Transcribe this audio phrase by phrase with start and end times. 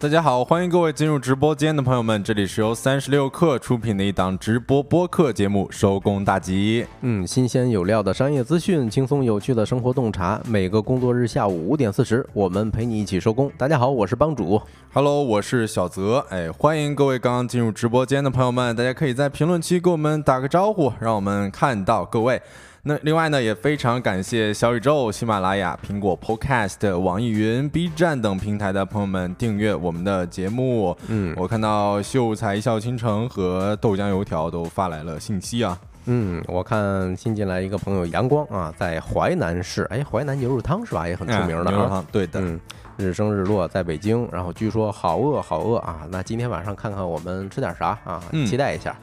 [0.00, 6.84] 大家好，欢迎各位进入直播间的朋友们，这里是由三十六氪出品的一档直播播客节目《收工大吉》。
[7.00, 13.50] 嗯，新鲜有料的商业资讯，轻松有趣的生活洞察，每个工作日下午五点四十，我们陪你一起收工。
[13.58, 14.62] 大家好，我是帮主。
[14.92, 16.24] Hello，我是小泽。
[16.30, 22.40] 哎，欢迎各位刚刚进入直播间的朋友们，大家可以在评论区给我们打个招呼，让我们看到各位。
[22.84, 30.96] 那另外呢，也非常感谢小宇宙、喜马拉雅、苹果 Podcast、网易云、B 站等平台的朋友们订阅我们的节目。
[31.08, 35.78] 嗯我看到秀才一笑倾城和豆浆油条都发来了信息啊。
[36.06, 41.06] 嗯，我看新进来一个朋友阳光啊，在淮南市，哎，淮南牛肉汤是吧？
[41.06, 41.70] 也很出名的啊。
[41.70, 42.40] 牛肉汤，对的。
[42.40, 42.58] 嗯，
[42.96, 46.06] 日升日落在北京，然后据说好饿好饿啊！
[46.10, 48.22] 那今天晚上看看我们吃点啥啊？
[48.32, 48.96] 嗯期待一下。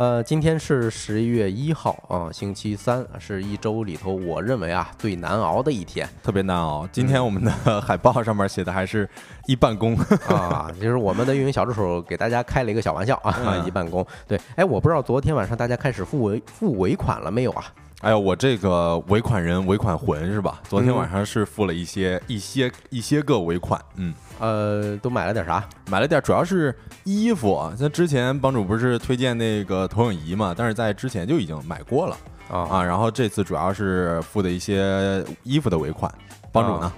[0.00, 6.88] 呃，今天是十一月一号啊，星期三，是一周里头我认为啊最难熬的一天特别难熬。
[6.90, 9.06] 今天我们的 海报上面写的还是
[9.46, 9.94] 一办公，
[10.26, 10.72] 啊。
[10.80, 14.02] 就是我们的运营小助手给大家开了一个小玩笑啊，嗯 一办公。
[14.26, 17.66] 对，哎，我不知道昨天晚上大家开始付尾付尾款了没有啊？
[18.00, 20.58] 哎呦，我这个尾款人尾款魂是吧？
[20.66, 25.62] 昨天嗯晚上是付了一些一些一些个尾款，嗯，呃，都买了点啥？
[25.90, 27.74] 买了点，主要是衣服啊。
[27.78, 32.16] 像之前帮主不是推荐那个投影仪嘛，但是在之前就已经买过了
[32.50, 32.82] 啊啊。
[32.82, 36.10] 然后这次主要是付的一些衣服的尾款。
[36.50, 36.86] 帮主呢？
[36.86, 36.92] 啊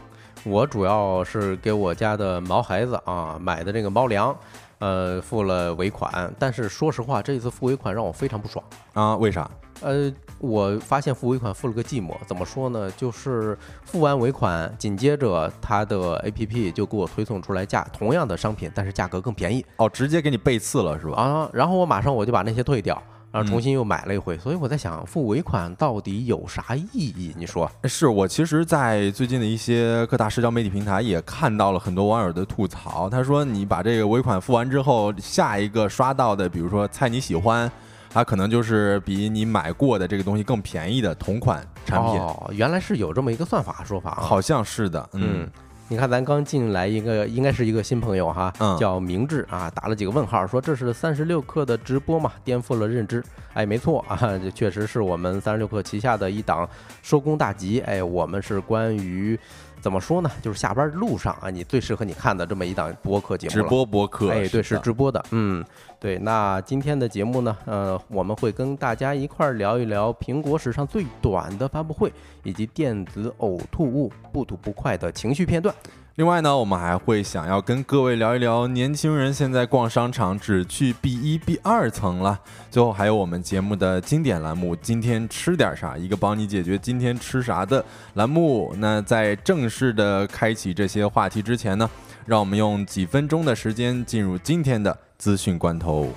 [0.45, 4.37] 我主要是给我家的毛孩子啊买的这个猫粮，
[4.79, 6.33] 呃，付了尾款。
[6.37, 8.65] 但是说实话，这次付尾款让我非常不爽。
[8.93, 9.49] 啊，为啥？
[9.83, 12.91] 呃，我发现付尾款付了个寂寞，怎么说呢？
[12.97, 21.23] 就是付完尾款，紧接着它的 APP 就给我推送出来价同样的商品，但是价格更便宜哦，直接给你背刺了是吧？
[21.23, 21.49] 啊。
[21.53, 24.37] 然后我马上我就把那些退掉，然后重嗯新又买了一回。
[24.37, 27.33] 所以我在想，付尾款到底有啥意义？
[27.39, 27.71] 你说？
[27.85, 33.09] 是我其实，在最近的一些各大社交媒体平台也看到了很多网友的吐槽。
[33.09, 37.71] 他说，你把这个尾款付完之后，下一个刷到的，比如说猜你喜欢，
[38.13, 44.21] 它可能就是比你买过的这个东西更便宜的同款产品，哦，原来是有这么一个算法说法啊。
[44.21, 45.09] 好像是的。
[45.15, 45.51] 嗯嗯，
[45.89, 53.23] 你看咱刚进来一个，应该是一个新朋友哈，嗯叫明智啊，打了几个问号，说这是三十六氪的直播嘛，颠覆了认知。
[53.55, 56.69] 哎，没错啊，这确实是我们三十六氪旗下的一档
[57.03, 57.81] 收工大吉。
[57.81, 59.39] 哎，我们是关于
[59.83, 63.63] 怎么说呢，就是下班路上啊，你最适合你看的这么一档播客节目了。
[63.63, 65.63] 直播播客，哎，对，是直播的，嗯，
[65.99, 66.19] 对。
[66.21, 72.13] 那今天的节目呢，呃，我们会跟大家一块儿聊一聊苹果史上最短的发布会，
[72.45, 75.75] 以及电子呕吐物不吐不快的情绪片段。
[76.17, 82.39] 另外呢，我们还会想要跟各位聊一聊年轻人现在逛商场只去 B 一、B 二层了。
[82.71, 88.75] 最后还有我们节目的经典栏目“今天吃点啥”，一个帮你解决今天吃啥的栏目。
[88.77, 91.89] 那在正式的开启这些话题之前呢，
[92.27, 96.13] 让我们用几分钟的时间进入今天的资讯关头。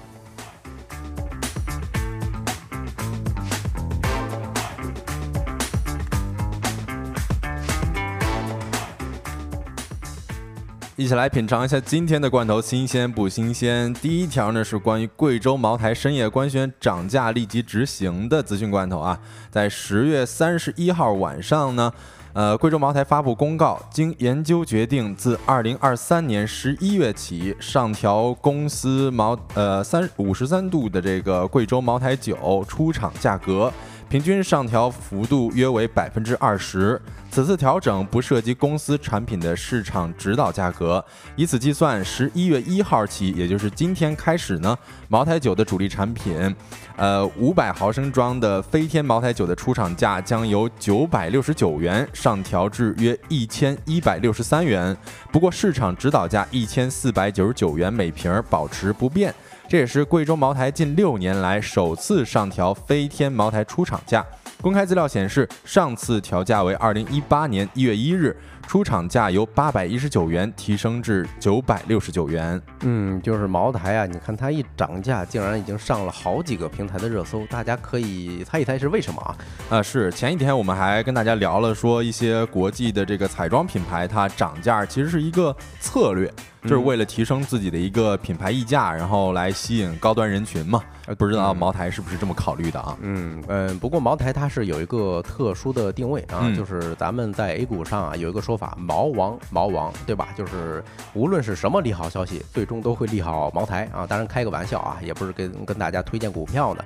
[10.97, 13.94] 一起来品尝一下今天的罐头新鲜不新鲜。
[13.95, 19.19] 第一条呢是关于贵州茅台深夜官宣涨价立即执行的资讯罐头啊，
[19.51, 21.91] 在十月三十一号晚上呢。
[22.31, 33.72] 呃，贵州茅台发布公告，经研究决定，自二零二三年十一月起，上调公司茅呃三五十三度的这个贵州茅台酒出厂价格，
[34.09, 37.01] 平均上调幅度约为百分之二十。
[37.35, 41.03] 此次调整不涉及公司产品的市场指导价格，
[41.35, 44.73] 以此计算，十一月一号起，也就是今天开始呢，
[45.09, 46.56] 茅台酒的主力产品，
[46.95, 54.95] 呃，五百毫升装的飞天茅台酒的出厂价将由九百六十九元上调至约一千一百六十三元，
[55.29, 59.35] 不过市场指导价一千四百九十九元每瓶保持不变。
[59.68, 64.25] 这也是贵州茅台近六年来首次上调飞天茅台出厂价。
[64.61, 68.35] 公开资料显示，上次调价为二零一八年一月一日，
[68.67, 72.62] 出厂价由八百一十九元提升至九百六十九元。
[72.81, 79.35] 嗯，就是茅台啊，你看它一涨价，竟然已经上了好几个平台的热搜，大家可以猜一猜是为什么啊？
[79.69, 86.31] 啊，是前几天我们还跟大家聊了，说一些国际的这个彩妆品牌它涨价其实是一个策略，
[86.63, 90.81] 就是为了提升自己的一个品牌溢价，然后来吸引高端人群嘛。
[91.19, 92.97] 不知道嗯茅台是不是这么考虑的啊？
[93.01, 100.30] 嗯嗯，不过茅台它是有一个特殊的定位啊，嗯就是咱们在 A 股上啊有一个说法，毛王毛王，对吧？
[100.38, 104.06] 就是无论是什么利好消息，最终都会利好茅台啊。
[104.07, 106.84] 当然开个玩笑啊，也不是跟跟大家推荐股票的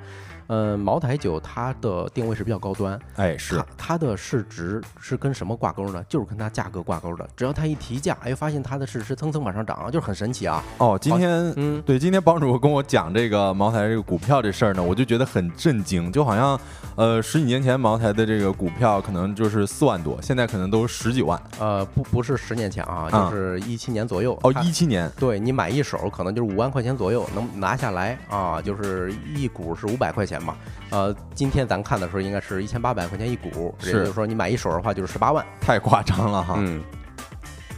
[0.49, 0.59] 的。
[0.59, 6.03] 呃，茅台酒它的定位是比较高端，哎，是它它的市值是跟什么挂钩呢？
[6.09, 7.27] 就是跟它价格挂钩的。
[7.35, 10.63] 只要它一提价，哎，发现它的市值蹭蹭往上涨，就是很神奇啊。
[10.79, 16.59] 哦，今天嗯，对，今天帮主跟我讲这个茅台这个股票这事儿呢，我就觉得很震惊，就好像
[16.95, 21.41] 呃十几年前茅台的这个股票可能就是四万多，现在可能都十几万。
[21.59, 24.37] 呃，不不是十年前啊，啊就是一七年左右。
[24.43, 30.55] 哦，它一七年，对你买一手可能就是五万块钱左右能拿下来啊，就是一股是五百块钱嘛。
[30.89, 35.45] 呃，今天咱看的时候应该是一千八百块钱一股，也就是说你买一手的话就是十八万。
[35.61, 36.55] 太夸张了哈。
[36.57, 36.81] 嗯。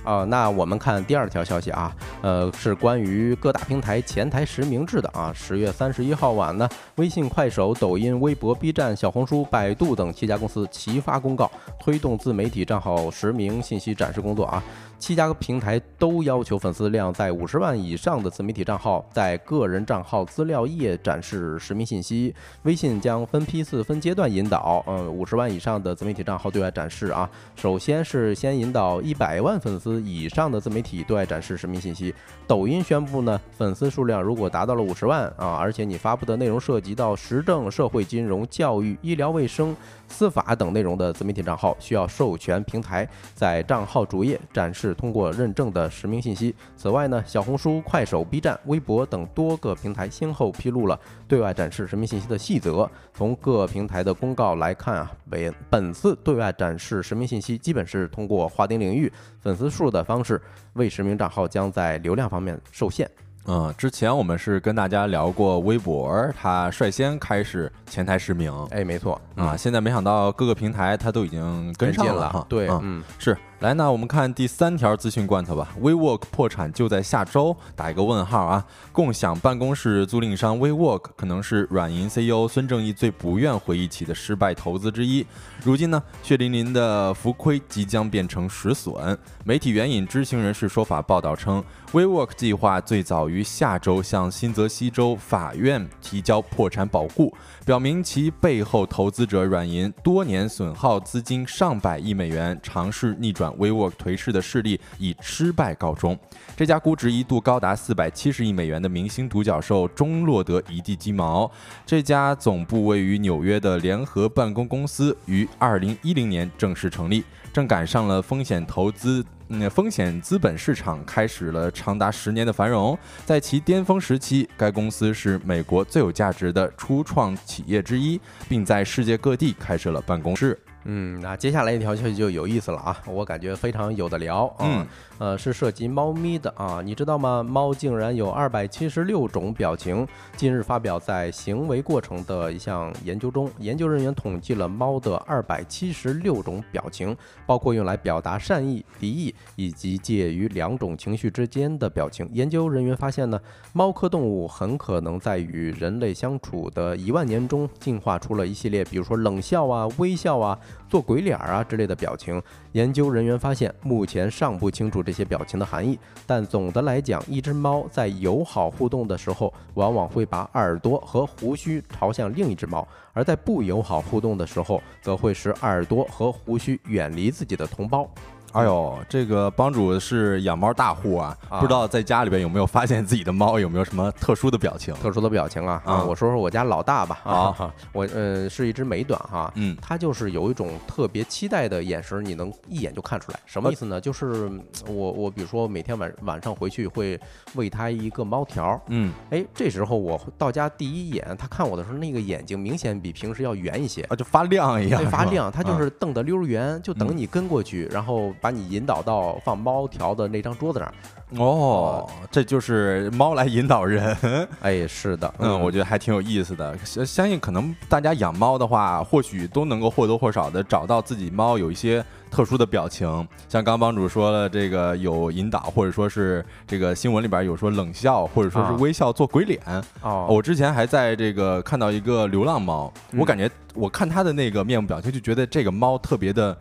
[0.04, 5.32] 啊、那我们看第二条消息啊，呃，是关于各大平台前台实名制的啊。
[5.32, 14.64] 十月三十一号晚呢，微信、快手、抖音、微博、B 站、小红书、百度等七家公司齐发公告，推动自媒体账号实名信息展示工作啊。
[15.02, 22.34] 七家平台都要求粉丝量在五十万以上的自媒体账号在个人账号资料页展示实名信息。
[22.62, 27.28] 微信将分批次、分阶段引导，呃，五十万以上的自媒体账号对外展示啊。
[27.56, 32.14] 首先是先引导一百万粉丝以上的自媒体对外展示实名信息。
[32.46, 39.76] 抖音宣布呢，粉丝数量如果达到了五十万啊，而且你发布的内容涉及到时政、社会、金融、教育、医疗卫生、
[40.08, 46.56] 司法等内容的自媒体账号，需要授权平台在账号主页展示通过认证的实名信息。
[46.76, 52.90] 此外呢，小红书、快手、B 站、微博等多个平台先后披露了对外展示实名信息的细则。
[53.14, 60.42] 从各平台的公告来看啊，本本次对外展示实名信息基本是通过划定领域、粉丝数的方式，
[60.74, 63.10] 未实名账号将在流量方面受限。
[63.48, 72.46] 嗯，之前我们是跟大家聊过微博，它率先开始前台实名哎，没错啊，现在没想到各个平台它都已经跟上了哈。
[72.48, 75.70] 对，嗯嗯，是，来，那我们看第三条资讯罐头吧。
[75.80, 78.66] WeWork 破产就在下周，打一个问号啊！
[78.92, 85.24] 共享办公室租赁商 WeWork 可能是软银 CEO 孙正义最不愿回忆起的失败投资之一。
[85.64, 89.16] 如今呢，血淋淋的浮亏即将变成实损。
[89.44, 97.34] 媒体援引知情人士说法报道称，WeWork 计划最早于下周向新泽西州法院提交破产保护，
[97.66, 106.18] 表明其背后投资者软银多年损耗资金上百亿美元，尝试逆转 WeWork 颓势的势力以失败告终。
[106.56, 111.52] 这家估值一度高达四百七十亿美元的明星独角兽终落得一地鸡毛。
[111.86, 119.26] 这家总部位于纽约的联合办公公司于二零一零年正式成立，正赶上了风险投资。
[119.54, 130.58] 嗯，风险资本市场开始了长达十年的繁荣，在其巅峰时期，该公司是美国最有价值的初创企业之一，并在世界各地开设了办公室。
[130.86, 134.66] 嗯，那接下来一条消息就有意思了啊，我感觉非常有的聊啊。
[134.66, 134.88] 嗯
[135.22, 137.44] 呃，是涉及猫咪的啊，你知道吗？
[137.44, 140.08] 猫竟然有二百七十六种表情。
[140.36, 147.16] 近日发表在《行为过程》的一项研究中，研究人员统计了猫的二百七十六种表情，
[147.46, 152.28] 包括用来表达善意、敌意以及介于两种情绪之间的表情。
[152.34, 153.40] 研究人员发现呢，
[153.74, 160.58] 猫科动物很可能在与人类相处的一万年中，进化出了一系列，比如说冷笑啊、微笑啊、
[160.90, 162.42] 做鬼脸儿啊之类的表情。
[162.72, 172.82] 研究人员发现，目前尚不清楚这这些表情的含义，但总的来讲，一只猫在友好互动的时候，往往会把耳朵和胡须朝向另一只猫；
[173.12, 178.10] 而在不友好互动的时候，则会使耳朵和胡须远离自己的同胞。
[178.54, 184.94] 哎呦，这个帮主是养猫大户啊，啊不知道在家里边有没有发现自己的猫有没有什么特殊的表情？
[184.96, 186.04] 特殊的表情啊啊啊！
[186.04, 193.40] 我说说我家老大吧啊，我呃是一只美短哈，嗯它就是有一种特别期待的眼神，你能一眼就看出来。
[193.46, 194.02] 什么意思呢？
[194.02, 197.18] 就是嗯我我比如说每天晚晚上回去会
[197.56, 204.02] 喂它一个猫条，嗯哎，这时候我到家第一眼，它看我的时候，那个眼睛明显比平时要圆一些。
[204.10, 210.94] 啊，就发亮一样，发亮，它就啊是瞪得溜儿圆，就等你跟过去，然然后把你引导到放猫条的那张桌子上。
[211.38, 214.18] 哦，这就是猫来引导人。
[214.60, 216.78] 哎，是的，嗯，我觉得还挺有意思的。
[216.80, 223.26] 相相信可能大家养猫的话，或许都能够或多或少的找到自己猫有一些特殊的表情。
[223.48, 229.62] 像刚帮主说了，这个有引导，或者说是这个新闻里边有说冷笑，或者说是啊微笑做鬼脸。
[230.02, 236.58] 哦，我之前还在这个看到一个流浪猫，嗯我感觉我看它的那个面部表情，就觉得这个猫特别的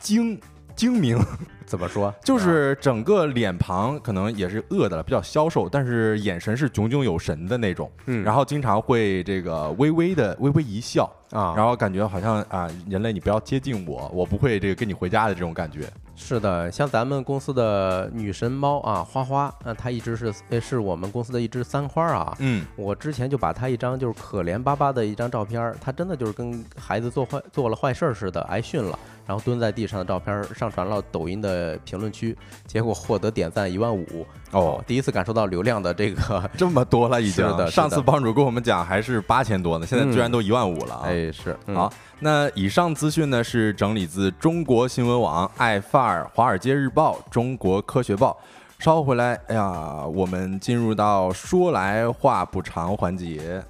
[0.00, 0.40] 精
[0.78, 1.18] 精明，
[1.66, 2.14] 怎么说？
[2.24, 7.90] 就是整个脸庞可能也是饿的了，比较消瘦，但是眼神是炯炯有神的那种。
[8.06, 15.80] 嗯然后经常会这个微微的微微一笑，啊，然后感觉好像啊，人类你不要接近我，我不会这个跟你回家的这种感觉。
[16.14, 22.36] 是的，像咱们公司的女神猫啊，花花，那它一直是呃是我们公司的一只三花啊。
[22.38, 32.34] 嗯，我之前就把它一张就是可怜巴巴的一张照片儿，它真的就是跟孩子做坏做了坏事儿似的，挨训了，然后蹲在地上的照片上传了抖音的评论区，
[32.66, 34.26] 结果获得点赞一万五。
[34.52, 37.46] 哦，第一次感受到流量的这个， 这么多了已经。
[37.46, 41.02] 是的上次帮主跟我们讲还是八千多呢，现在居然都一万五了啊！
[41.04, 48.34] 哎是，嗯好，那以上资讯呢是整理自中国新闻网、爱范儿、华尔街日报、中国科学报。
[48.78, 53.62] 稍后回来，哎呀，我们进入到说来话不长环节。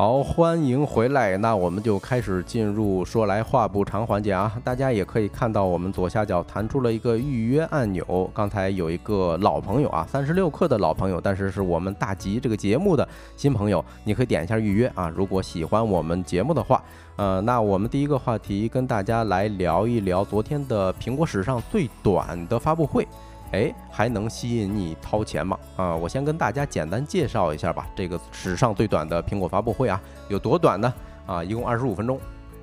[0.00, 1.36] 好，欢迎回来。
[1.36, 4.50] 那我们就开始进入说来话不长环节啊。
[4.64, 8.30] 大家也可以看到，我们左下角弹出了一个预约按钮。
[8.32, 15.12] 刚才有一个老朋友啊，三十六课的老朋友，但是是我们大吉这个节目的新朋友，你可以点一下预约啊。
[15.14, 16.82] 如果喜欢我们节目的话，
[17.16, 23.06] 呃，那我们第一个话题跟大家来聊一聊昨天的苹果史上最短的发布会。
[23.52, 25.58] 哎，还能吸引你掏钱吗？
[25.76, 27.86] 啊，我先跟大家简单介绍一下吧。
[27.94, 30.92] 这个史上最短的苹果发布会啊，有多短呢？
[31.26, 32.18] 啊，一共二十五分钟。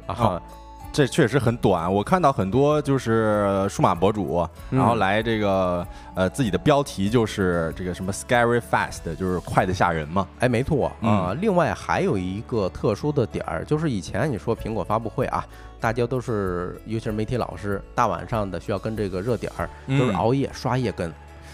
[0.06, 0.42] 啊哦，
[0.94, 10.26] 这确实很短，我看到很多就是数码博主，然后嗯来这个呃自己的标题就是这个什么 scary fast，就是快的吓人嘛。
[10.40, 11.36] 哎，没错嗯啊。
[11.42, 15.46] 另外还有一个特殊的点儿，就是以前你说苹果发布会啊，
[15.80, 21.12] 大家都是，尤其是媒体老师，大晚上的需要跟这个热点儿，都是嗯熬夜刷夜跟。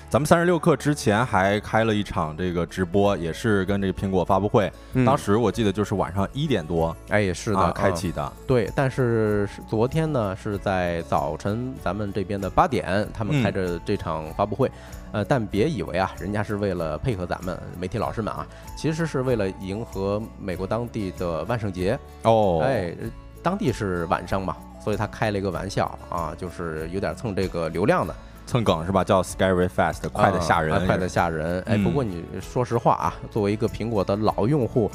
[0.10, 4.72] 咱们三十六课之前还开了一场这个直播，也是跟这个苹果发布会，
[5.04, 8.34] 当时我记得就是晚上一点多哎，也是的，啊开啊启的。
[8.46, 14.70] 对，但是是昨天呢是在早晨咱们这边的八点，他们开嗯着这场发布会，
[15.14, 18.46] 呃，但别以为啊，人家是为了配合咱们媒体老师们啊，
[18.78, 23.10] 其实是为了迎合美国当地的万圣节，哦，哎，呃
[23.44, 28.16] 当地是晚上嘛，所以他开了一个玩笑啊，就是有点蹭这个流量的，
[28.48, 29.04] 蹭梗是吧？
[29.04, 31.62] 叫 scary fast，快的吓人，啊快的吓人。
[31.68, 34.90] 哎，不嗯过你说实话啊，作为一个苹果的老用户，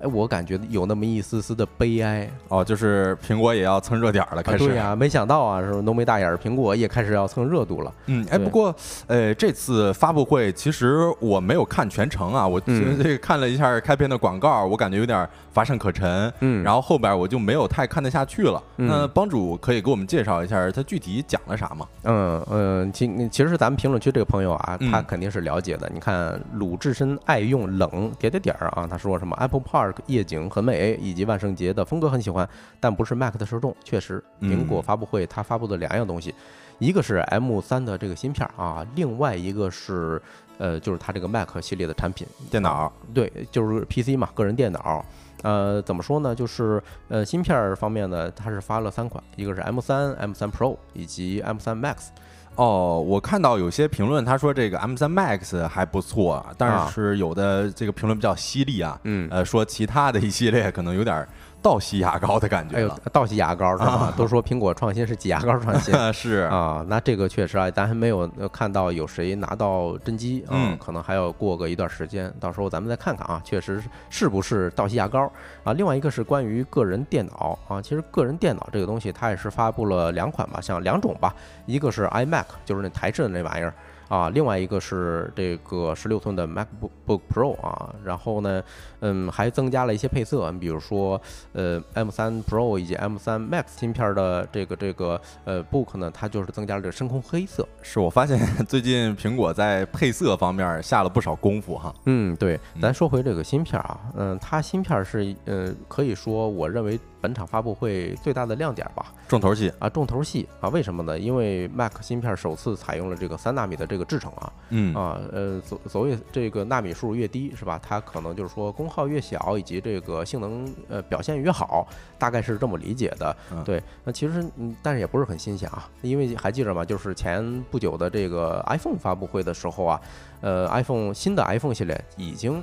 [0.00, 2.30] 哎，我感觉有那么一丝丝的悲哀。
[2.48, 4.66] 哦，就是苹果也要蹭热点了，啊，开始。
[4.66, 7.92] 对呀、没想到啊，是浓眉大眼儿苹果也开始要蹭热度了。
[8.06, 8.74] 嗯，哎，不过，
[9.06, 16.32] 呃，这次发布会其实我没有看全程啊，我嗯这个看了一下开篇的广告，我感觉有点乏善可陈。
[16.40, 18.62] 嗯然后后边我就没有太看得下去了。
[18.76, 21.86] 嗯那帮主可以给我们介绍一下他具体讲了啥吗？
[22.04, 25.90] 嗯嗯，其其实咱们评论区这个朋友啊，嗯他肯定是了解的。
[25.92, 32.48] 你看鲁智深爱用冷点点点儿啊，他说什么 Apple Park 夜景很美，以及万圣节的风格很喜欢，
[32.80, 33.74] 但不是 Mac 的受众。
[33.84, 36.34] 确实，嗯苹果发布会它发布的两样东西，
[36.78, 40.20] 一个是 M 三的这个芯片儿啊，另外一个是
[40.58, 42.26] 呃，就是它这个 Mac 系列的产品。
[42.50, 42.92] 电脑。
[43.14, 45.04] 对，就是 PC 嘛，个人电脑。
[45.42, 46.34] 呃，怎么说呢？
[46.34, 52.08] 就是呃，芯片儿方面呢，它是发了三款，一个是 M 三 M 三 Pro 以及 M 三 Max。
[52.58, 56.90] 哦，我看到有些评论，他说这个 M3 Max 还不错，但啊。
[56.92, 61.24] 是有的这个评论比较犀利啊，嗯，呃，说其他的一系列可能有点
[61.68, 64.14] 倒吸牙膏的感哎呦觉了。，倒吸牙膏是吧啊？
[64.16, 75.30] 都说苹果创新是挤牙膏创新 是啊，那这个确实啊，咱还没有呃看到有谁拿到真机啊嗯，可能还要过个一段时间，到时候咱们再看看啊，确实是是不是倒吸牙膏
[75.62, 75.74] 啊？
[75.74, 81.34] 另外一个是关于个人电脑啊，其实个人电脑这个东西，它也是发布了两款吧，像两种吧，
[81.66, 83.74] 一个是 iMac，就是那台式的那玩意儿。
[84.08, 88.62] 啊，另外一个是这个十六寸的 MacBook Pro 啊，然后呢，
[89.00, 91.20] 嗯，还增加了一些配色，比如说，
[91.52, 97.68] 呃，M3 Pro 以及 M3 Max 芯片的这个这个呃 Book 呢，它就是增加了这个深空黑色。
[97.82, 101.94] 是，我发现 最近苹果在配色方面下了不少功夫哈。
[102.06, 109.12] 嗯，对，嗯咱说回这个芯片啊，嗯，它芯片是呃，可以说我认为本场发布会最大的亮点吧。
[109.26, 111.18] 重头戏，啊，重头戏啊，为什么呢？
[111.18, 117.78] 因为 Mac 芯片首次采用了这个三纳米的这个制程啊，嗯啊，呃，所所谓这个纳米数越低是吧？
[117.82, 121.86] 它可能就是说功耗越小，以及这个性能呃表现越好，
[122.18, 123.62] 大概是这么理解的嗯。
[123.64, 126.84] 对，那其实嗯，但是也不是很新鲜啊，因为还记着吗？
[126.84, 130.00] 就是前不久的这个 iPhone 发布会的时候啊，
[130.40, 132.62] 呃，iPhone 新的 iPhone 系列已经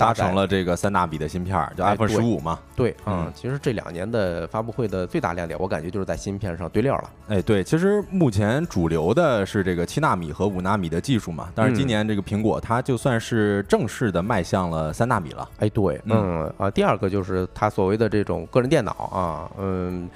[0.00, 2.58] 搭成了这个三纳米的芯片，就 iPhone 十五嘛。
[2.74, 7.10] 对，嗯，其实这两年的发布会的最大亮点，我感觉就是在芯片上堆料了。
[7.28, 15.48] 哎，对，其实目前主流的是这个七纳米和五纳米的技术嘛，但是今年这个苹果它就算是正式的迈向了三纳米了。
[15.58, 20.08] 哎，对，嗯啊，第二个就是它所谓的这种个人电脑啊，嗯，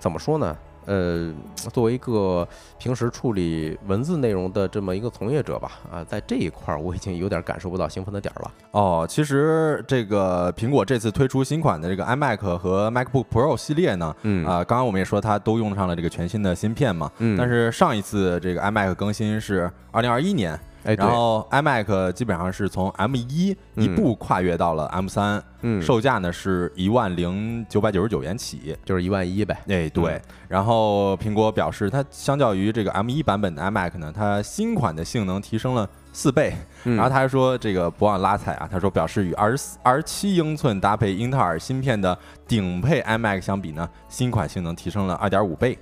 [0.00, 0.56] 怎么说呢？
[0.88, 1.30] 呃，
[1.70, 8.50] 作为一个平时处理文字内容的这么一个从业者吧，啊，在这一块儿我已经有点感受不到兴奋的点儿了。
[8.70, 20.58] 哦，其实这个苹果这次推出新款的这个 iMac 和 MacBook Pro 系列呢，嗯啊，刚刚我们也说它都用上了这个全新的芯片嘛，嗯，但是上一次这个 iMac 更新是二零二一年。
[20.82, 29.56] 然后 iMac 基本上是从 M 一一步跨越到了 M 三，嗯，售价呢是一万零九百九十九元起，就是一万一呗。
[29.68, 30.20] 哎，对。
[30.48, 36.54] 然后苹果表示，它相较于这个 M 一版本的 iMac 呢，它新款的性能提升了四倍。
[36.84, 42.16] 然后他还说，这个不忘拉踩啊，他说表示与二十四、二十七英寸搭配英特尔芯片的
[42.46, 45.76] 顶配 iMac 相比呢，新款性能提升了二点五倍。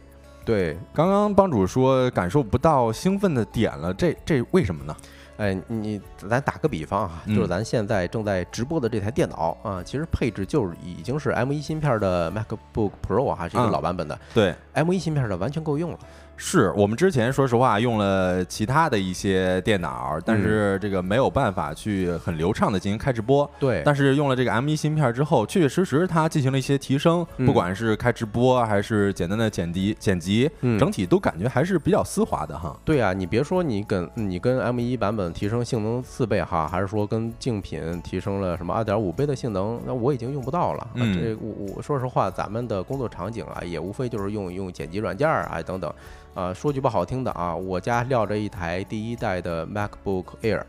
[0.47, 4.97] 对，刚刚帮主说感受不到兴奋的点了，这这为什么呢？
[5.39, 15.99] 哎，你咱打个比方啊，就是咱现在正在直播的这台电脑啊，其实配置就是已经是 M1 芯片的 MacBook Pro 啊，是一个老版本的，对，M1 芯片的完全够用了。
[16.37, 23.51] 是我们之前说实话用了其他的一些电脑，但是这个没有办法去很流畅的进行开直播。
[23.59, 32.77] 对，但是用了这个 M1 芯片之后，确确实实它进行了一些提升，不管是开直播还是简单的剪辑剪辑，整体都感觉还是比较丝滑的哈。
[32.85, 40.87] 对啊，你别说你跟你跟 M1 版本提升性能四倍哈，还是说跟竞品提升了什么二点五倍的性能，那我已经用不到了。
[40.95, 45.91] 这我我说实话，咱们的工作场景啊，也无非就是用用剪辑软件啊等等。
[46.37, 50.63] 啊，说句不好听的啊，我家撂着一台第一代的 MacBook Air，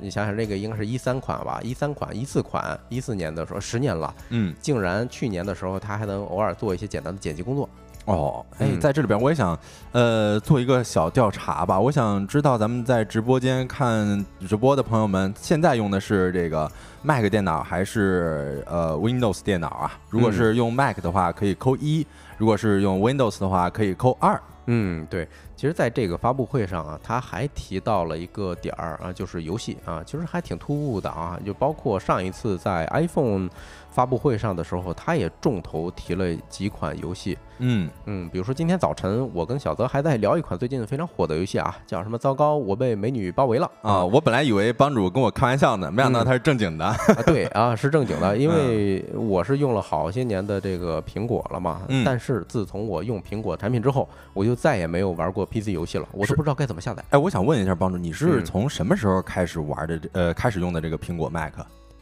[0.00, 7.68] 你想想，那个应该是一三款吧，一三款、一四款，一四年的时候，十年了，嗯，竟然去年的时候，它还能偶尔做一些简单的剪辑工作。
[8.06, 9.56] 哦，哎，在这里边我也想，
[9.92, 11.78] 呃，做一个小调查吧。
[11.78, 16.68] 我想知道咱们在直播间看直播的朋友们，现在用的是这个
[17.02, 19.92] Mac 电脑还是呃 Windows 电脑啊？
[20.08, 22.04] 如果是用 Mac 的话，可以扣一；
[22.38, 24.40] 如果是用 Windows 的话，可以扣二。
[24.66, 25.26] 嗯，对，
[25.56, 33.48] 其实在这个发布会上啊，他还提到了一个点儿啊，就是游戏啊，其实还挺突兀的啊，就包括上一次在 iPhone。
[33.92, 37.36] 发布会上的时候，他也重头提了几款游戏。
[37.64, 42.18] 嗯嗯，比如说今天早晨，我跟小泽还在聊一款最近非常火的游戏啊，叫什么？
[42.18, 44.04] 糟糕，我被美女包围了啊！
[44.04, 46.92] 我本来以为帮主跟我开玩笑呢，没想到他是正经的。
[47.26, 51.82] 对 啊， 是正经的，因为我是用了好些年的这个苹果了嘛。
[52.04, 57.04] 但是自从我用苹果产品之后，我就再也没有玩过 PC 游戏了，我都不知道该怎么下载。
[57.10, 60.00] 哎，我想问一下帮主，你是从什么时候开始玩的？
[60.12, 61.52] 呃，开始用的这个苹果 Mac？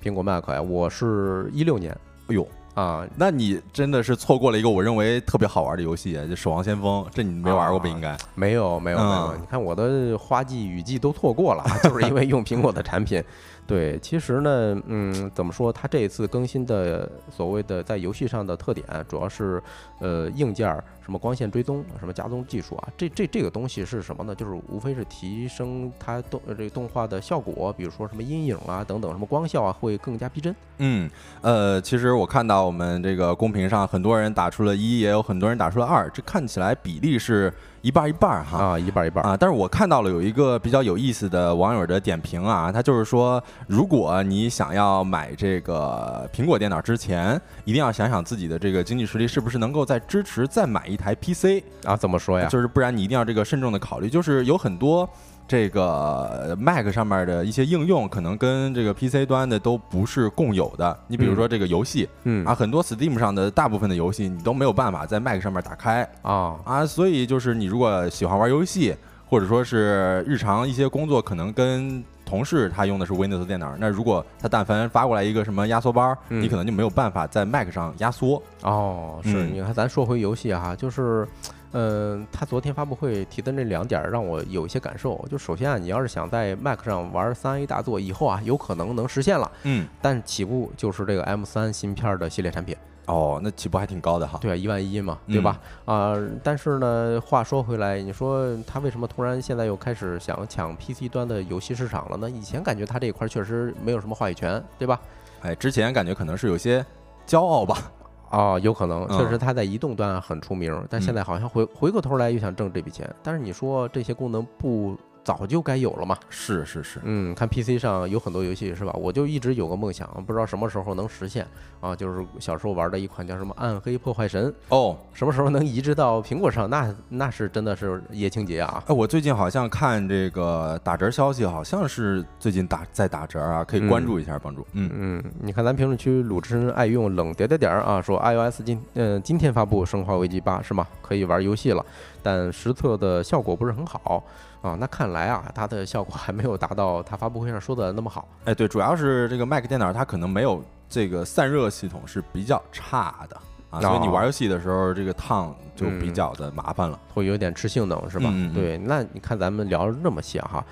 [0.02, 1.96] 苹果 Mac 呀，我是一六年，
[2.28, 2.46] 哎呦。
[2.72, 8.16] 啊，那你真的是错过了一个我认为特别好玩的游戏，就《守望先锋》，这你没玩过不应该？
[8.36, 13.22] 没有没有没有，你看我的花季雨季都错过了，就是因为用苹果的产品。
[13.70, 15.72] 对，其实呢，嗯，怎么说？
[15.72, 19.62] 它这一次更新的所谓的在游戏上的特点，主要是
[20.00, 24.34] 呃硬件儿，什么光线追踪，什么加踪技术啊，这这这个东西是什么呢？
[24.34, 30.52] 就是无非是提升它动这个动画的效果，比如说什么阴影啊等等，什么光效啊会更加逼真。
[30.78, 31.08] 嗯，
[31.40, 37.52] 呃，其实我看到我们这个公屏上很多人打出了一，也有很多人打出了二，这看起来比例是。
[37.82, 39.36] 一半一半哈啊，一半一半啊！
[39.38, 51.96] 但是我看到了有一个比较有意思的网友的点评啊，他就是说，如果你想要买这个苹果电脑之前，一定要想想自己的这个经济实力是不是能够再支持再买一台 PC 啊？
[51.96, 52.48] 怎么说呀？
[52.48, 55.08] 就是不然你一定要这个慎重的考虑，就是有很多。
[55.50, 60.96] 这个 Mac 上面的一些应用，可能跟这个 PC 端的都不是共有的。
[61.08, 68.94] 你比如说这个游戏，嗯啊，很多 Steam 上的大部分的游戏，你都没有办法在 Mac 上面打开啊啊，所以就是你如果喜欢玩游戏，
[69.28, 78.40] 或者说是日常一些工作，可能跟同事他用的是 Windows 电脑，那如果他但凡发过来一个什么压缩包，你可能就没有办法在 Mac 上压缩。
[78.62, 81.26] 哦，是，你看咱说回游戏哈，就是。
[81.72, 85.24] 嗯，他昨天发布会提的那两点让我有一些感受。
[85.30, 89.50] 就首先啊，你要是想在 Mac 上玩三 A 大作，以后啊有可能能实现了。
[89.62, 92.76] 嗯，但起步就是这个 M 三芯片的系列产品。
[93.06, 94.38] 哦，那起步还挺高的哈。
[94.40, 95.58] 对啊，一万一嘛，对吧？
[95.84, 102.30] 啊，但是呢，话说回来，你说他为什么突然现在又开始想抢 PC 端的游戏市场了呢？
[102.30, 105.00] 以前感觉他这一块确实没有什么话语权，对吧？
[105.40, 106.84] 哎，之前感觉可能是有些
[107.26, 107.90] 骄傲吧。
[108.30, 113.08] 哦，有可能，确实他在移动端很出名，但现在好像回回过头来又想挣这笔钱。
[113.22, 116.16] 但是你说这些功能不早就该有了嘛。
[116.28, 118.92] 是是是，嗯，看 PC 上有很多游戏是吧？
[118.94, 121.46] 我就一直有个梦想，不知道什么时候能实现
[121.80, 126.68] 啊，就是小时候玩的一款叫什么《暗黑破坏神》，哦，什么时候能移植到苹果上？
[126.70, 128.82] 那那是真的是叶青杰啊！
[128.86, 134.66] 哎，我最近好像看这个打折消息，好像是最近打在打折啊，可以关注一下，帮助。
[134.72, 140.86] 嗯嗯，你看咱评论区鲁智深爱用冷点点点儿啊，说 iOS 今嗯今天发布《生化危机八》是吗？
[141.02, 141.84] 可以玩游戏了，
[142.22, 144.22] 但实测的效果不是很好
[144.62, 144.76] 啊。
[144.78, 148.28] 那看来啊，它的效果还没有达到它发布会上说的那么好。
[148.44, 153.36] 哎，对，主要是这个 Mac 电脑它可能没有这个散热系统是比较差的
[153.70, 158.30] 啊，所以你玩游戏的时候这个烫就比较的麻烦了，会有点吃性能是吧？
[158.32, 160.64] 嗯嗯对，那你看咱们聊了那么些哈。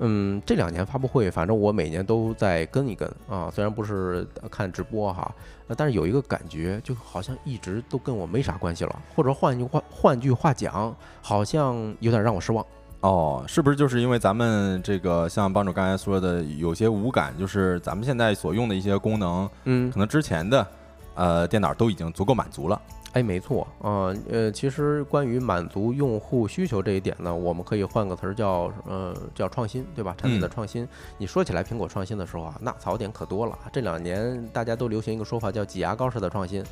[0.00, 5.32] 嗯，这两年发布会，反正我每年都在跟一跟啊，虽然不是看直播哈，
[5.68, 12.66] 呃但是有一个感觉，就好像一直都跟我没啥关系了，或者换句话换句话讲，好像有点让我失望。
[13.04, 20.66] 哦，是不是就是因为咱们这个像帮主刚才说的有些无感，就是咱们现在所用的一些功能，嗯可能之前的
[21.14, 22.80] 呃电脑都已经足够满足了。
[23.12, 30.14] 哎，没错啊，呃，其实关于满足用户需求这一点呢，我们可以换个词儿叫呃叫创新，对吧？
[30.16, 30.88] 产品的嗯创新。
[31.18, 33.58] 你说起来苹果创新的时候啊，那槽点可多了。
[33.70, 36.64] 这两年大家都流行一个说法叫挤牙膏式的创新。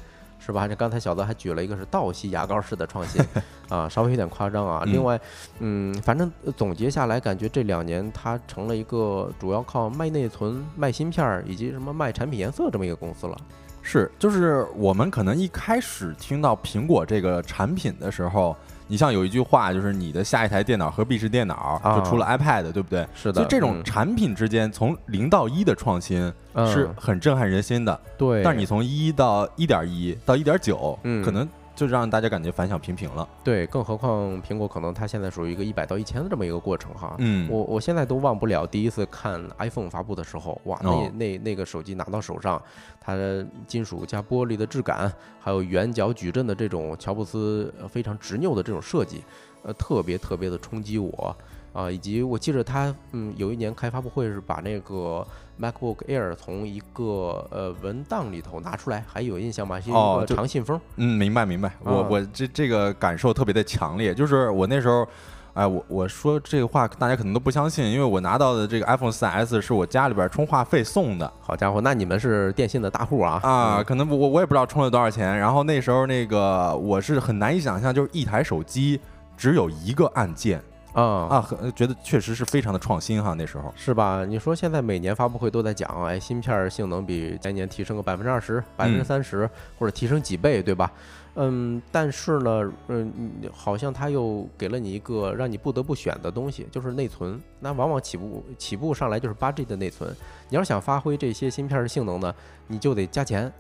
[0.45, 0.67] 是吧？
[0.67, 3.25] 这刚才小泽还举了一个是倒吸牙膏式的创新，
[3.71, 4.83] 啊，稍微有点夸张啊。
[4.85, 5.21] 嗯另外，
[5.61, 13.37] 嗯，反正呃总结下来，感觉这两年它成了一个主要靠卖内存、卖芯片儿以及什么卖产品颜色这么一个公司了。
[13.83, 18.57] 是，就是我们可能一开始听到苹果这个产品的时候，
[18.89, 23.07] 你像有一句话，就是你的下一台电脑何必是电脑，啊就出了 iPad，对不对？
[23.15, 23.85] 是的，就这种嗯。
[23.85, 26.19] 产品之间从零到一的创新
[26.67, 31.23] 是嗯很震撼人心的，对，但是你从一到一点一到一点九，嗯。
[31.25, 33.29] 可能就让大家感觉反响平平了。
[33.43, 37.15] 对，更何况苹果可能它现在属于一个一百到一千的这么一个过程哈。
[37.19, 42.61] 嗯，我我现在都忘不了第一次看 iPhone 发布的时候，哇，那、哦那那个手机拿到手上，
[43.01, 49.23] 它的金属加玻璃的质感，还有圆角矩阵的这种乔布斯呃非常执拗的这种设计，
[49.63, 51.37] 呃，特别特别的冲击我
[51.73, 55.27] 啊、以及我记得他嗯有一年开发布会是把那个
[55.61, 59.81] MacBook Air 从一个呃文档里头拿出来，还有印象吗？
[59.81, 60.81] 是一个哦长信封。
[60.97, 65.07] 嗯，明白明白，我啊我这这个感受特别的强烈，就是我那时候。
[65.55, 73.39] 哎，我我说这个话大家可能都不相信，因为我拿到的这个 iPhone 4S 是我家里边充话费送的好家伙，那你们是电信的大户啊！
[73.43, 75.37] 啊，可能我我也不知道充了多少钱。
[75.37, 78.99] 然后那时候那个我是很难以想象，就是一台手机
[79.37, 80.59] 只有一个按键
[80.95, 83.35] 嗯啊啊，很觉得确实是非常的创新哈。
[83.35, 84.25] 那时候，是吧？
[84.25, 90.93] 你说现在每年发布会都在讲，哎，芯片性能比前年提升个百分之二十、百分之三十，或者提升几倍，对吧？
[91.35, 97.41] 嗯，但是呢，嗯，你好像它又给了你一个让你不得不选的东西，就是内存。
[97.59, 100.15] 那往往起步起步上来就是八 G 的内存，
[100.51, 102.35] 你要想发挥这些芯片的性能呢，
[102.67, 103.51] 你就得加钱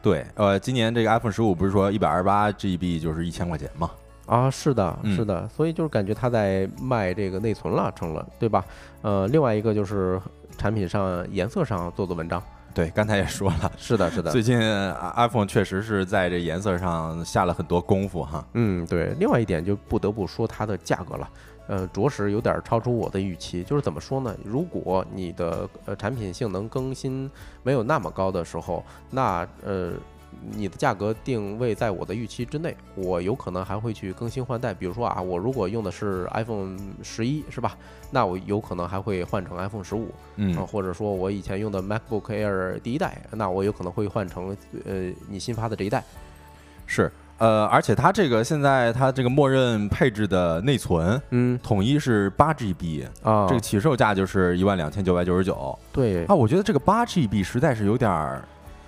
[0.00, 3.90] 对，呃，今年这个 iPhone 十五不是说一百二十八 GB 就是一千块钱吗？
[4.26, 4.50] 啊。
[4.50, 8.64] 是的，嗯是的，所以就是感觉它在卖这个内存了，成了，对吧？
[9.02, 10.20] 呃，另外一个就是
[10.58, 12.42] 产品上颜色上做做文章。
[12.74, 14.30] 对，刚才也说了，是的，是的。
[14.30, 18.44] 最近呃 iPhone 确实是在这颜色上下了很多功夫哈。
[18.52, 19.14] 嗯，对。
[19.18, 21.30] 另外一点就不得不说它的价格了，
[21.68, 23.62] 呃，着实有点超出我的预期。
[23.62, 24.36] 就是怎么说呢？
[24.44, 27.30] 如果你的呃产品性能更新
[27.62, 29.92] 没有那么高的时候，那呃。
[30.52, 34.72] 你的价格定位在我的预期之内，我有可能还会去更新换代。
[34.72, 37.76] 比如说啊，我如果用的是 iPhone 十一，是吧？
[38.10, 46.04] 那我有可能还会换成 iPhone 十五，嗯啊，或者说我以前用的 MacBook Air 第一代，那我有可能会换成呃你新发的这一代。
[46.86, 56.34] 是，呃，而且它这个现在它这个默认配置的内存嗯统一是八 GB，啊，这个起售价就是一万两千九百九十九对啊。
[56.34, 58.44] 我觉得这个八 GB 实在是有点儿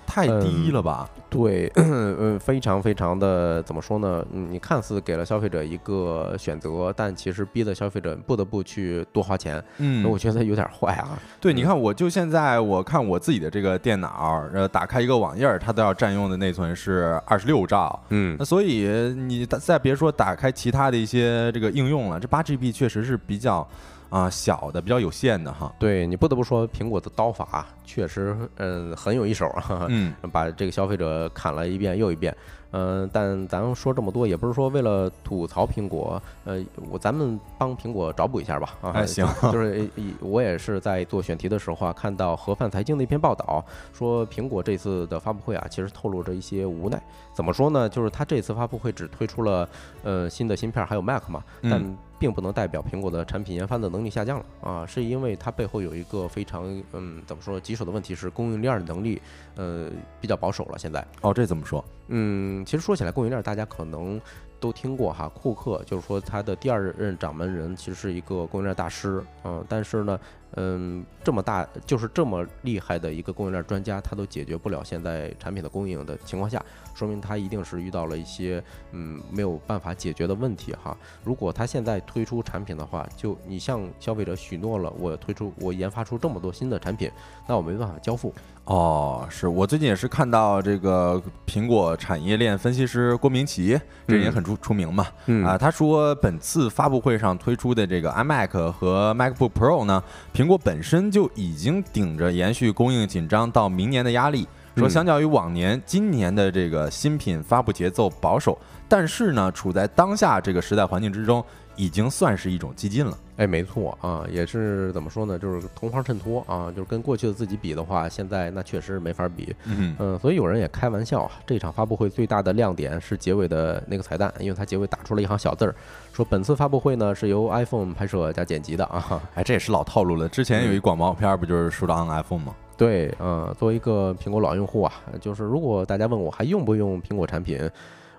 [0.09, 1.07] 太低了吧？
[1.29, 4.25] 对， 嗯，非常非常的怎么说呢？
[4.33, 11.19] 嗯，你看似给了消费者一个选择，但其实逼得消费者不得不去多花钱，嗯我觉得有点坏啊。
[11.39, 17.99] 对，嗯你看，我就现在我看我自己的这个电脑，呃，打开一个网页儿，它都要占用的内存是二十六兆。
[18.09, 23.67] 嗯那所以你再别说打开其他的一些这个应用了，这八 GB 确实是比较
[24.09, 25.73] 啊、小的，比较有限的哈。
[25.79, 29.85] 对你不得不说，苹果的刀法确实，嗯，很有一手啊。
[29.89, 32.35] 嗯，把这个消费者砍了一遍又一遍。
[32.71, 38.75] 嗯、但咱说这么多，也不是说为了吐槽苹果，呃，我咱们帮苹果找补一下吧。
[38.79, 47.01] 啊，哎行就就是呃我也是在做选题的时候啊，看到盒饭财经的一篇报道，说苹果这次的发布会啊，其实透露着一些无奈。
[47.39, 47.87] 怎么说呢？
[47.87, 49.69] 就是它这次发布会只推出了
[50.03, 59.21] 呃新的芯片还有 Mac 嘛，但嗯并不能代表苹果的产品研发的能力下降了啊，是因为它背后有一个非常嗯怎么说棘手的问题是供应链的能力
[59.55, 60.77] 呃比较保守了。
[60.77, 61.81] 现在哦，这怎么说？
[62.09, 64.19] 嗯，其实说起来供应链，大家可能
[64.59, 70.19] 都听过哈，库克就是说他的第二任掌门人其实是一个供应链大师，嗯，但是呢。
[70.55, 76.63] 嗯，这么大就是这么厉害的一个供应链专家，他都解决不了现在产品的供应的情况下，
[76.95, 80.97] 说明他一定是遇到了一些嗯没有办法解决的问题哈。
[81.23, 87.11] 如果他现在推出产品的话，就你向消费者许诺了，我推出我研发出这么多新的产品，
[87.47, 88.33] 那我没办法交付。
[88.65, 95.07] 哦，是我最近也是看到这个苹果产业链分析师郭明奇，这人也很出出名嘛，
[95.43, 100.03] 啊，他说本次发布会上推出的这个 iMac 和 MacBook Pro 呢。
[100.39, 104.47] 苹果本身就已经顶着延续供应紧张到明年的压力，
[104.77, 111.43] 说相较于往年，今年的这个新品发布节奏保守，但是呢，处在当下这个时代环境之中，
[111.75, 113.17] 已经算是一种激进了。
[113.39, 115.39] 哎，没错啊，也是怎么说呢？
[115.39, 119.55] 就是同行衬托啊，就是跟过去的自己比的话，现在那确实没法比。
[119.63, 125.73] 嗯嗯，所以有人也开玩笑啊，这场发布会最大的亮点是结尾的那个彩蛋，因为它结尾打出了一行小字儿，
[126.11, 129.21] 说本次发布会呢是由 iPhone 拍摄加剪辑的啊。
[129.35, 132.53] 哎，这也是老套路了，之前有一广告片不就是说到 iPhone 吗？
[132.75, 137.57] 对，嗯，作为一个苹果老用户啊，就是如果大家问我还用不用苹果产品？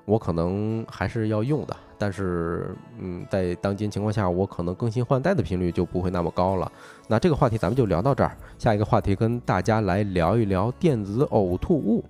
[0.04, 6.70] 我可能还是要用的，但是，嗯，在当今情况下，我可能更新换代的频率就不会那么高了。
[7.06, 12.04] 那这个话题咱们就聊到这儿，下一个话题跟大家来聊一聊电子呕吐物。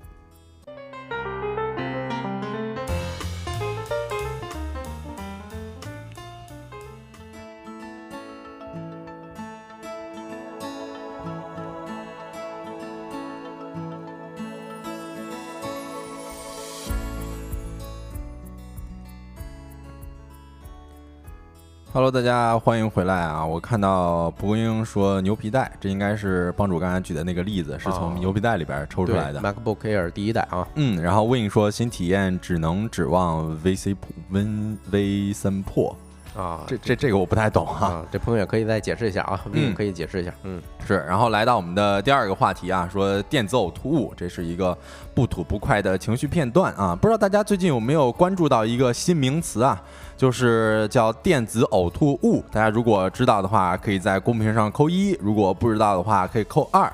[21.93, 23.45] Hello，大家欢迎回来啊！
[23.45, 29.41] 我看到蒲公英说牛皮带，这应该是帮主刚才举的那个例子，是从牛皮带里边抽出来的。
[29.41, 35.97] MacBook Air 第一代啊，嗯，然后 Win 说新体验只能指望 VC 普温微森破。
[36.37, 44.77] 啊，这这这个我不太懂哈，这朋友也可以再解释一下啊，嗯，可以解释一下，嗯，是，然后来到我们的第二个话题啊，说电子呕吐物，这是一个
[45.13, 49.83] 不吐不快的情绪片段啊，不知道大家最近有没有关注到一个新名词啊，
[50.17, 56.91] 就是叫电子呕吐物，大家如果知道的话，可以在公屏上扣一，如果不知道的话，可以扣二，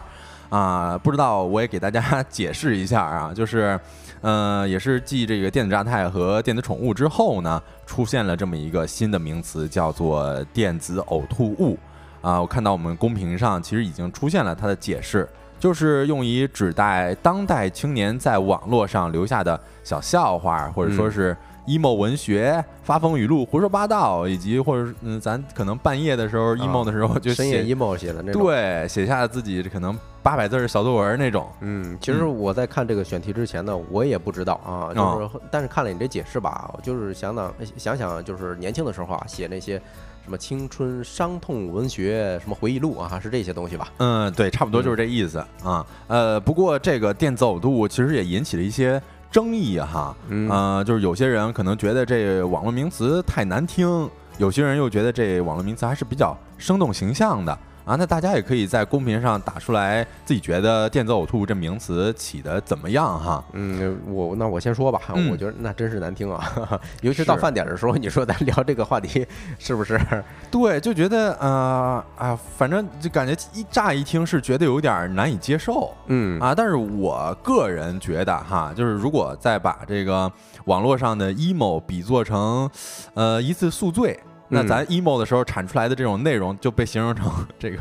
[0.48, 3.78] 啊，不知道我也给大家 解释一下啊，就是。
[4.28, 11.78] 嗯，也是继这个电子榨菜和电子宠物之后呢，出现了这么一个新的名词，叫做电子呕吐物。
[12.22, 15.28] 啊，我看到我们公屏上其实已经出现了它的解释，
[15.60, 21.36] 就是用以指代当代青年在网络上留下的小笑话，或者说是。
[21.66, 31.48] emo 文学、发疯语录、胡说八道，以及或者嗯，咱可能半夜的时候 emo 的时候就深夜 emo 写的那种，对，写下自己可能八百字小作文那种。
[31.60, 39.80] 嗯，其实我在看这个选题之前呢，我也不知道啊，就是但是看了你这解释吧，就是想想想想，就是年轻的时候啊，写那些
[40.24, 43.86] 什么青春伤痛文学、什么回忆录啊，是这些东西吧？
[43.98, 45.86] 嗯，对，差不多就是这意思啊。
[46.08, 49.00] 呃，不过这个电子呕吐其实也引起了一些。
[49.28, 50.16] 争议哈，
[50.48, 54.08] 呃，就是有些人可能觉得这网络名词太难听，
[54.38, 57.58] 有些人又觉得这网络名词还是比较生动形象的。
[57.86, 63.44] 啊，那大家也可以在公屏上打出来自己觉得“电子呕吐”这名词起的怎么样哈？
[63.52, 66.52] 嗯，我那我先说吧，我觉得那真是难听啊，
[67.00, 69.24] 尤其到饭点的时候，你说咱聊这个话题
[69.56, 70.00] 是不是？
[70.50, 80.28] 对，就觉得呃啊，反正就感觉一乍一听是觉得有点难以接受，嗯啊，但是我个人觉得哈，就是如果再把这个
[80.64, 82.68] 网络上的 emo 比作成
[83.14, 84.18] 呃一次宿醉。
[84.48, 87.78] 那咱 emo 的时候产出来的这种内容就被形容成 这个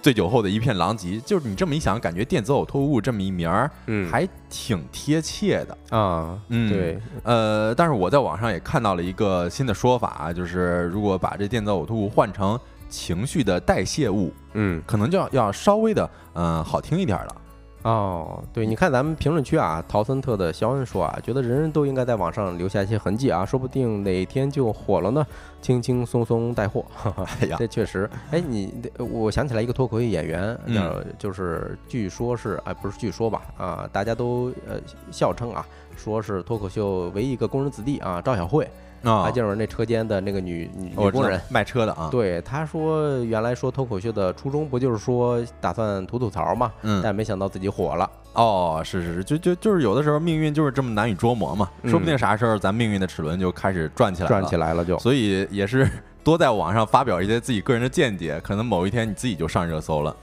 [0.00, 6.38] 醉酒后的一片狼藉，就是你这么一想，感觉电子呕吐物这么一名儿，嗯，还挺贴切的啊。
[6.48, 17.36] 嗯，对，呃，但是我在网上也看到了一个新的说法，就是如果把这电子呕吐物换成情绪的代谢物，嗯，可能就要要稍微的嗯好听一点了。
[17.82, 25.26] 哦，对，你看咱们评论区啊，陶森特的肖恩说啊，觉得人人都应该在网上留下一些痕迹啊，说不定哪天就火了呢，
[25.60, 26.84] 轻轻松松带货。
[27.40, 35.66] 哎呀，这确实，哎，你我想起来一个脱口秀演员，呃，就是据说是，哎，不是据说吧，啊，大家都呃笑称啊，
[36.02, 38.68] 说是脱口秀唯一一个工人子弟啊，赵小慧。
[39.04, 42.08] 啊，就是那车间的那个女女女工人卖车的啊。
[42.08, 48.08] 对，他说原来说脱口秀的初衷不就是说打算吐吐槽嘛，嗯，但没想到自己火了。
[48.34, 54.96] 哦，是是是，就就就是有的时候命运就是这么难以捉摸嘛，说不定啥时候咱命运的齿轮就开始转起来了，转起来了就。
[55.00, 55.90] 所以也是
[56.22, 60.16] 多在网上发表一些自己个人的见解，可能某一天你自己就上热搜了。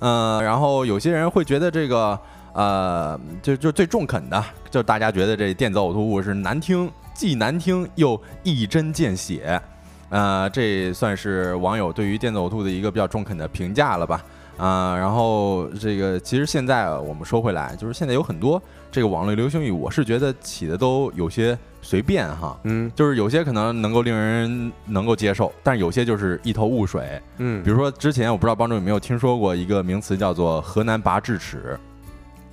[0.00, 2.18] 嗯，然后有些人会觉得这个
[2.54, 9.60] 呃，就就最中肯的，就是大家觉得这电子呕吐物是难听，既难听又一针见血。
[10.08, 14.24] 呃，这算是网友对于电子呕吐的一个比较中肯的评价了吧？
[14.56, 18.62] 啊，然后这个其实现在我们说回来，就是现在有很多
[18.92, 27.20] 这个网络流行语，我是觉得起的都有些随便哈，嗯就是有些可能能够令人能够接受，但是有些就是一头雾水。
[27.38, 31.76] 嗯，比如说之前我不知道帮主有没有听说过一个名词叫做“河南拔智齿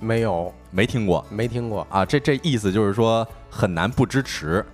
[0.02, 2.04] 没有”，没听过没听过，啊？
[2.04, 4.64] 这这意思就是说很难不支持。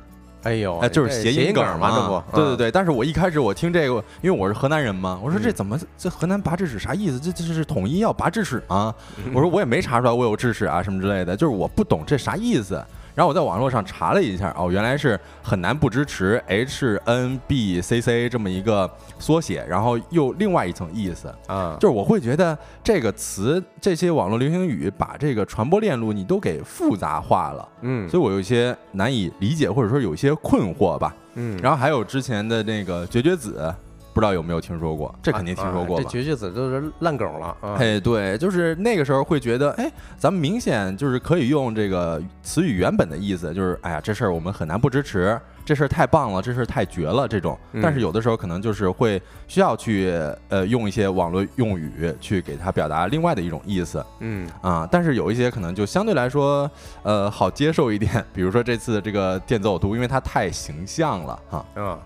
[0.45, 2.71] 哎呦，哎，就是谐音梗嘛，这不，嗯，对对对。
[2.71, 7.19] 但是我一开始我听这个，因为我是河南人嘛，我说这嗯怎么这河南拔智齿啥意思？
[7.19, 8.95] 这这是统一要拔智齿啊？
[9.17, 12.83] 嗯 我说我也没查出来我有智齿啊什么之类的，就是我不懂这啥意思。
[13.19, 27.69] 然后我在网络上查了一下，哦，原来是很难不支持 H N B C C 这么一个缩写，然后又另外一层意思，啊，就是我会觉得这个词这些网络流行语把这个传播链路你都给复杂化了。
[27.81, 31.13] 嗯所以我有一些难以理解，或者说有一些困惑吧。
[31.35, 33.75] 嗯，然后还有之前的那个绝绝子，
[34.19, 35.15] 不知道有没有听说过？
[35.23, 36.03] 这肯定听说过吧？
[36.03, 47.57] 啊这绝绝子都是烂梗了啊，哎，对，就是那个时候会觉得，哎，咱们明显就是可以用这个词语原本的意思，就是哎呀，这事儿我们很难不支持，这事儿太棒了，这事儿太绝了这种。
[47.75, 50.13] 嗯但是有的时候可能就是会需要去
[50.49, 54.05] 呃用一些网络用语去给它表达另外的一种意思。
[54.19, 56.69] 嗯啊，但是有一些可能就相对来说，
[57.05, 58.25] 呃，好接受一点。
[58.35, 61.65] 比如说这次这个电子呕吐，因为它太形象了哈。
[61.77, 61.99] 啊。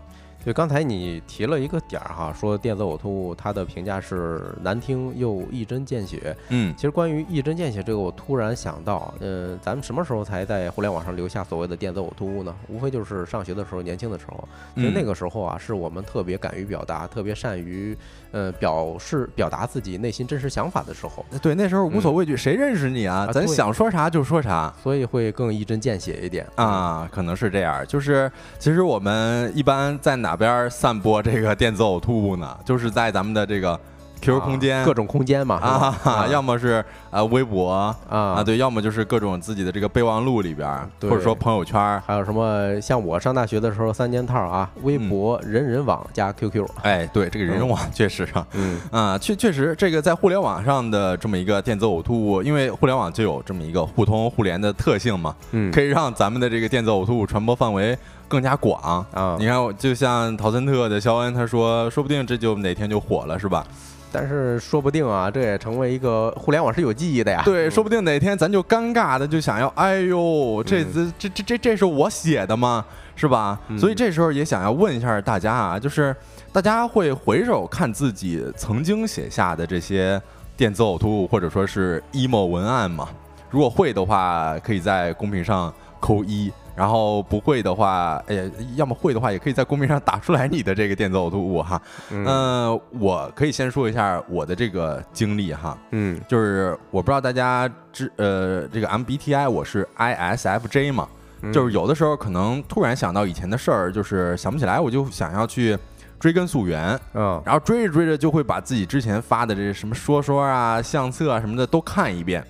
[0.44, 6.36] 就刚才你提了一个点儿哈，说电子呕吐物它的评价是难听又一针见血。
[6.48, 12.54] 嗯其实关于一针见血这个，我突然想到，呃，咱们什么时候才在互联网上留下所谓的电子呕吐物呢？
[12.68, 14.48] 无非就是上学的时候，年轻的时候。
[14.74, 17.96] 其实嗯那个时候啊，是我们特别敢于表达，特别善于
[18.32, 23.28] 呃表示表达自己内心真实想法的时候，对，那时候无所畏惧，谁认识你啊？
[23.32, 24.72] 咱想说啥就说啥。
[24.82, 26.46] 所以会更一针见血一点。
[26.56, 27.86] 啊，可能是这样。
[27.86, 32.58] 就是其实我们一般在哪边散播这个电子呕吐物呢？
[32.64, 33.78] 就是在咱们的这个
[34.22, 37.96] QQ 空间、啊各种空间嘛，啊，要么是呃微博啊。
[38.08, 40.68] 啊，对，要么就是各种自己的这个备忘录里边
[41.00, 42.02] 或者说朋友圈儿。
[42.06, 46.64] 还有什么像我上大学的时候三件套啊，微博、人人网加 QQ。
[46.82, 48.80] 哎，对，这个人人网确实啊，嗯。
[48.92, 59.04] 啊，确确实，这个在互联网上的这么一个电子呕吐物，因为互联网就有这么一个互通互联的特性嘛，嗯，可以让咱们的这个电子呕吐物传播范围更加广。
[59.12, 59.36] 啊。
[59.38, 63.66] 你，看，我就像陶森特的肖恩他说，说不定这就哪天就火了，是吧？
[64.12, 67.42] 但是说不定啊，这也成为一个互联网是有记忆的呀。
[67.44, 72.84] 对，嗯说不定哪天咱就尴尬的就想要，哎呦，这这这这这这是我写的吗？
[73.16, 73.58] 是吧？
[73.68, 76.14] 嗯所以这时候也想要问一下大家啊，就是
[76.52, 80.20] 大家会回首看自己曾经写下的这些
[80.56, 83.08] 电子呕吐物或者说是 emo 文案吗？
[83.50, 91.80] 如果会的话，可以在公屏上扣一；然后不会的话，哎呀，要么会的话，也可以在公屏上打出来你的这个电子呕吐物哈。
[92.10, 95.76] 嗯嗯、我可以先说一下我的这个经历哈。
[95.90, 101.08] 嗯就是我不知道大家知呃这个 MBTI 我是 ISFJ 嘛，
[101.42, 105.76] 嗯就是有的时候可能突然想到以前的事儿，就是想不起来，我就想要去
[106.18, 112.44] 追根溯源，嗯然后追着追着就会把自己之前发的这什么说说啊、相册啊什么的都看一遍。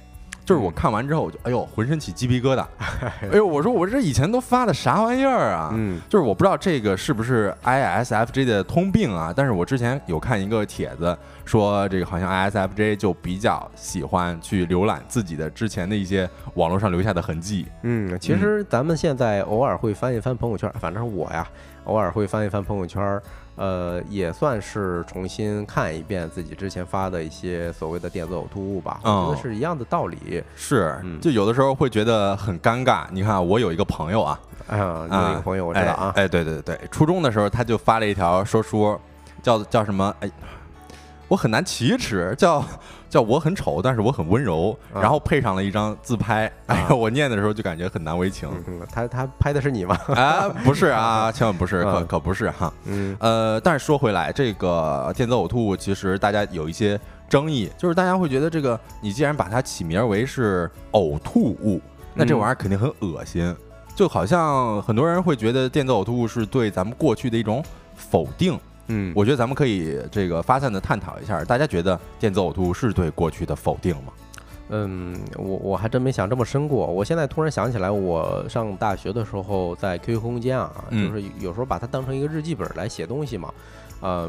[0.52, 2.66] 就是我看完之后，我就哎呦，浑身起鸡皮疙瘩。
[3.32, 5.70] 哎呦，我说我这以前都发的啥玩意儿啊？
[5.72, 17.66] 嗯就是我不知道这个是不是 ISFJ 的通病啊，但是我之前有看一个帖子说，这个好像 ISFJ 就比较喜欢去浏览自己的之前的一些网络上留下的痕迹。
[17.80, 21.48] 嗯，其实咱们现在偶尔会翻一翻朋友圈，反正我呀，
[21.84, 23.18] 偶尔会翻一翻朋友圈，
[23.56, 28.98] 呃，也算是重新看一遍自己之前发的一些所谓的电子呕吐物吧。
[29.02, 30.42] 我觉哦得是一样的道理。
[30.56, 33.04] 是嗯，就有的时候会觉得很尴尬。
[33.10, 38.98] 你看，我有一个朋友啊，哎呀，你有一个朋友我知道啊，哎，哎对对对，初中的时候他就发了一条说书，
[39.42, 40.14] 叫叫什么？
[40.20, 40.30] 哎，
[41.28, 42.64] 我很难启齿，叫
[43.12, 46.50] 叫我很丑，但是我很温柔，啊然后配上了一张自拍。
[46.64, 48.48] 哎呀，我念的时候就感觉很难为情。
[48.90, 49.94] 他他拍的是你吗？
[50.16, 52.72] 啊，不是啊，千万不是，可嗯可不是哈。
[52.86, 56.98] 嗯呃，但是说回来，这个电子呕吐物其实大家有一些
[57.28, 61.78] 争议，就是大家会觉得这个你既然把它起名为是呕吐物，
[62.14, 63.54] 那这嗯玩意儿肯定很恶心，
[63.94, 67.62] 就好像很多人会觉得电子呕吐物是对咱们过去的一种
[67.94, 68.58] 否定。
[68.88, 74.12] 嗯，我觉得咱们可以这个发散的探讨一下，大家觉得电子呕吐物是对过去的否定吗？
[74.74, 76.86] 嗯，我我还真没想这么深过。
[76.86, 83.52] 我现在突然想起来，我上大学的时候在 QQ 空间啊，就是有时候把它当成一个日记本来写东西嘛。
[83.52, 83.81] 嗯，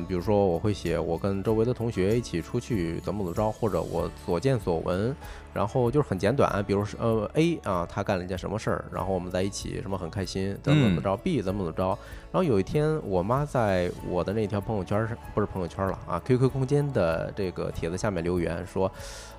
[0.08, 5.16] 比如说我会写我跟周围的同学一起出去怎么怎么着，或者我所见所闻，
[5.54, 11.88] 然后就是很简短，比如说呃 A 啊，他干了一件什么事儿，然后我们在一起什么很开心，怎么怎么着，B 怎么怎么着，
[12.32, 18.92] 然后有一天我妈在我的那条朋友圈上，不是朋友圈了啊，QQ 空间的这个帖子下面留言说。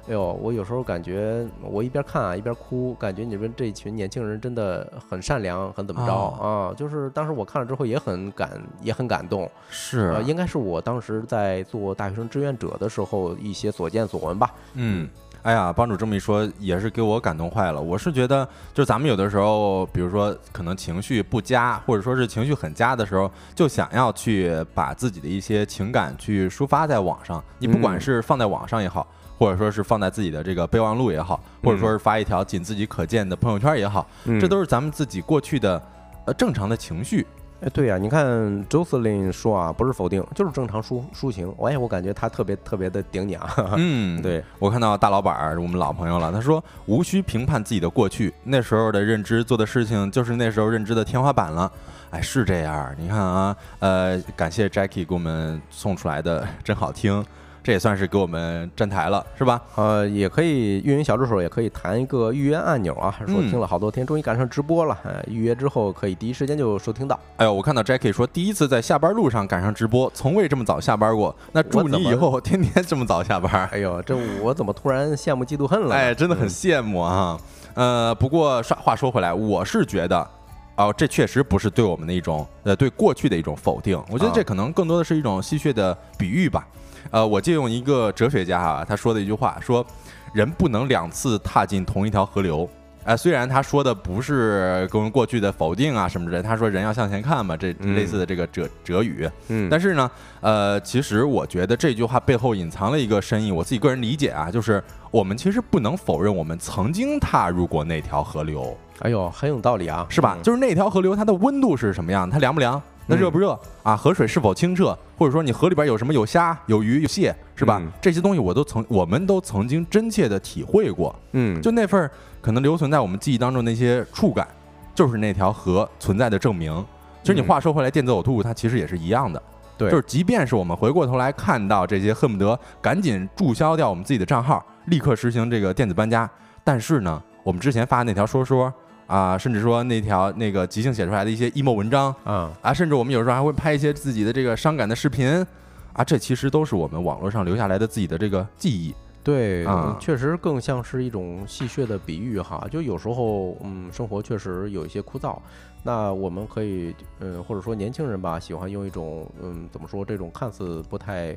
[0.06, 6.74] 哎呦，我有时候感觉我一边看啊一边哭，感觉你们这群年轻人真的很善良，很怎么着啊？
[6.76, 8.50] 就是当时我看了之后也很感，
[8.82, 9.50] 也很感动。
[9.70, 14.50] 是，应该是我当时在做大学生志愿者的时候一些所见所闻吧。
[14.74, 15.08] 嗯，
[15.42, 17.80] 哎呀，帮主这么一说也是给我感动坏了。
[17.80, 27.42] 我是觉得，就是咱们有的时候，比如说可能情绪不佳，或者说是情绪很佳的时候，就想要去把自己的一些情感去抒发在网上。
[27.58, 29.06] 你不管是放在网上也好。
[29.36, 34.06] 或者说是放在自己的这个备忘录也好，或者说是发一条仅自己可见的朋友圈也好，
[34.40, 35.82] 这都是咱们自己过去的
[36.24, 37.26] 呃正常的情绪。
[37.64, 38.26] 哎，对呀，你看
[38.66, 41.50] Jocelyn 说啊，不是否定，就是正常抒抒情。
[41.62, 43.54] 哎，我感觉他特别特别的顶你啊。
[43.78, 51.72] 嗯，对我看到大老板儿，我们老朋友了，他说无需评判自己的过去，那时候的认知做的事情就是那时候认知的天花板了。
[52.10, 52.94] 哎，是这样。
[52.98, 57.24] 你看啊，呃，感谢 Jackie 给我们送出来的，真好听。
[57.64, 59.58] 这也算是给我们站台了，是吧？
[59.76, 63.16] 呃，也可以运营小助手，也可以弹一个预约按钮啊。
[63.26, 67.18] 说听了好多天，终于赶上直播了，预约之后可以第一时间就收听到。
[67.38, 71.34] 哎呦，我看到 Jackie 说第一次在下班路上赶上直播，从未这么早下班过。
[71.52, 73.66] 那祝你以后 天天这么早下班。
[73.72, 75.94] 哎呦，这我怎么突然羡慕嫉妒恨了？
[75.94, 77.40] 哎，真的很羡慕啊。
[77.72, 80.28] 呃，不过话话说回来，我是觉得，
[80.76, 83.98] 哦，这确实不是对我们的一种呃对过去的一种否定。
[84.10, 86.66] 我觉得这可能更多的是一种戏谑的比喻吧。
[87.14, 89.86] 呃，我借用一个哲学家啊，他说的一句话，说
[90.32, 92.68] 人不能两次踏进同一条河流。
[93.04, 99.30] 哎，虽然他说的不是跟过去的否定啊什么之类，他说人要向前看嘛，这类似的这个哲哲语。
[99.46, 100.10] 嗯，但是呢，
[100.40, 108.76] 呃，其实我觉得这句话背后隐藏了一个深意，我自己个人理解啊，就是我们其实不能否认我们曾经踏入过那条河流。
[109.02, 110.36] 哎呦，很有道理啊，是吧？
[110.42, 112.82] 就是那条河流它的温度是什么样，它凉不凉？
[113.06, 113.96] 那热不热啊？
[113.96, 114.96] 河水是否清澈？
[115.16, 117.82] 或者说你河里边有什么有虾、有鱼、有蟹，是吧？
[118.00, 121.14] 这些东西我都曾，我们都曾经真切的体会过。
[121.32, 124.48] 嗯，就那份可能留存在我们记忆当中那些触感，
[124.94, 126.84] 就是那条河存在的证明。
[127.22, 129.42] 其实你话说回来，电子呕吐物它其实也是一样的。
[129.76, 136.28] 对，就是即便是我们回过头来看到这些，恨不得赶紧注销掉我们自己的账号，立刻实行这个电子搬家。
[136.62, 138.72] 但是呢，我们之前发的那条说说。
[139.06, 145.44] 啊，甚至说那条那个即兴写出来的一些 emo 文章，啊啊，甚至我们有时候还会拍一些自己的这个伤感的视频，
[145.92, 148.94] 啊，这其实都是我们网络上留下来的自己的这个记忆。
[149.22, 149.66] 对，
[149.98, 152.66] 确实更像是一种戏谑的比喻哈。
[152.70, 155.38] 就有时候，嗯，生活确实有一些枯燥，
[155.82, 161.36] 那我们可以，嗯，或者说年轻人吧，喜欢用一种，嗯，怎么说，这种看似不太。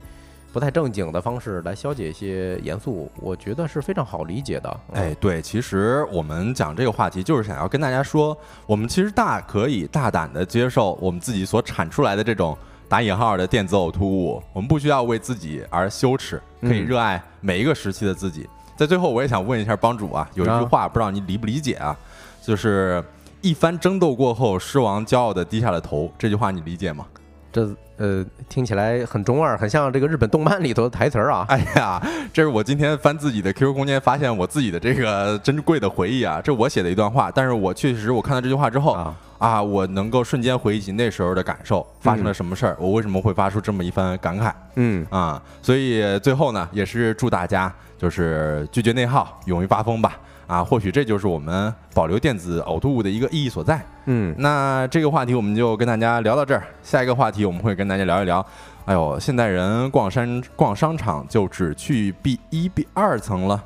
[0.54, 4.80] 不太正经的方式来消解一些严肃，我觉得是非常好理解的。
[4.94, 8.36] 哎，对，其实我们讲这个话题，就是想要跟大家说，
[8.66, 12.58] 我们其实大可以大胆的接受我们自己所产出来的这种
[12.90, 18.50] 打引号的电子呕吐物，我们不需要为自己而羞耻，可以热爱每一个时期的自己。
[18.76, 21.96] 在最后，我也想问一下帮主啊，有一句话不知道你理不理解啊，
[22.42, 23.04] 就是
[23.42, 27.06] 一番争斗过后，狮王骄傲的低下了头，这句话你理解吗？
[27.52, 27.70] 这。
[28.00, 31.44] 呃，听起来很中二，很像这个日本动漫里头的台词儿啊！
[31.50, 32.00] 哎呀，
[32.32, 36.40] 这是我今天翻自己的 QQ 空间，发现我自己的这个珍贵的回忆啊！
[36.40, 38.96] 这我写的一段话，但是我确实我看到这句话之后
[39.40, 44.54] 啊，我能够瞬间回忆起那时候的感受，发生了什么事儿，我为什么会发出这么一番感慨？
[44.76, 50.20] 嗯啊，所以最后呢，也是祝大家就是拒绝内耗，勇于发疯吧！
[50.48, 53.80] 啊，或许这就是我们保留电子呕吐物的一个意义所在。
[54.06, 56.64] 嗯，那这个话题我们就跟大家聊到这儿。
[56.82, 58.46] 下一个话题我们会跟大家聊一聊，
[58.86, 63.62] 哎呦，现代人逛山逛商场就只去 B 一 B 二层了。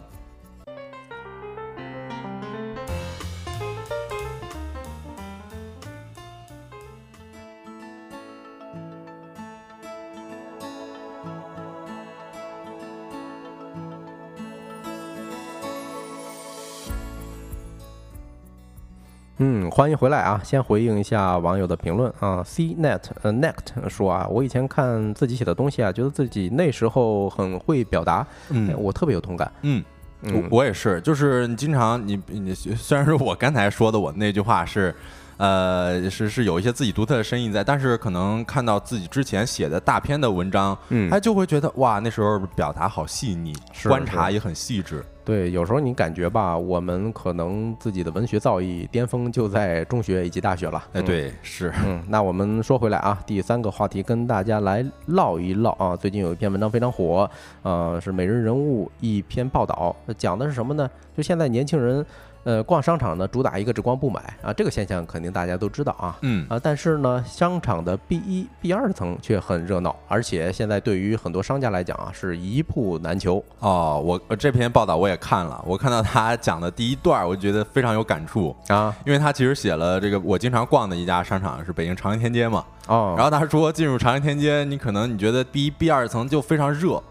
[19.44, 20.40] 嗯，欢迎回来啊！
[20.44, 22.44] 先回应一下网友的评论啊。
[22.44, 23.56] C net 呃 net
[23.90, 29.52] 说啊，我以前看自己写的东西啊，觉得自己那时候很会表达，嗯，我特别有同感。
[29.64, 29.84] 嗯，
[30.26, 34.94] 我我也是，就是你经常你你虽然说我刚才说的我那句话是，
[35.42, 45.04] 呃，是是有一些自己独特的深意在，但是可能看到自己之前写的大篇的文章，嗯他，就会觉得哇，那时候表达好细腻，是观察也很细致。
[45.26, 50.78] 对，有时候你感觉吧，我们可能自己的文学造诣巅峰就在中学以及大学了。
[50.94, 55.96] 哎，嗯对，是，嗯，那我们说回来啊，第三个话题跟大家来唠一唠啊。
[55.96, 57.30] 最近有一篇文章非常火，
[57.64, 60.88] 呃，是每日人物一篇报道，讲的是什么呢？
[61.16, 62.04] 就现在年轻人，
[62.44, 66.18] 呃，逛商场呢，主打一个只逛不买啊，这个现象肯定大家都知道啊。
[66.22, 78.96] 嗯，啊，但是呢，商场的 B 一、B 二层却很热闹，而且现在对于很多商家来讲啊，是一铺难求哦，我我这篇报道我也看了，我看到他讲的第一段，我就觉得非常有感触，啊。
[79.06, 87.02] 因为他其实写了这个我经常逛的一家商场是北京长安天街嘛，哦，然后他说进入长安天街，你可能你觉得 B 一、B 二层就非常热，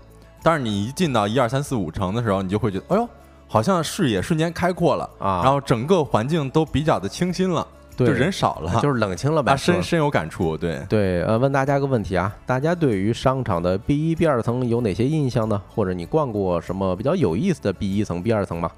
[0.43, 3.09] 但是你一进到一二三四五层的时候，你就会觉得，哎呦，
[3.53, 10.80] 好像视野瞬间开阔了，啊，然后整个环境都比较的清新了，对就人少了，就是冷清了呗，啊，深深有感触，对。
[10.88, 15.61] 对，呃，问大家个问题啊，大家对于商场的 B 一、B 二层有哪些印象呢？
[15.68, 18.70] 或者你逛过什么比较有意思的 B 一层、B 二层吗？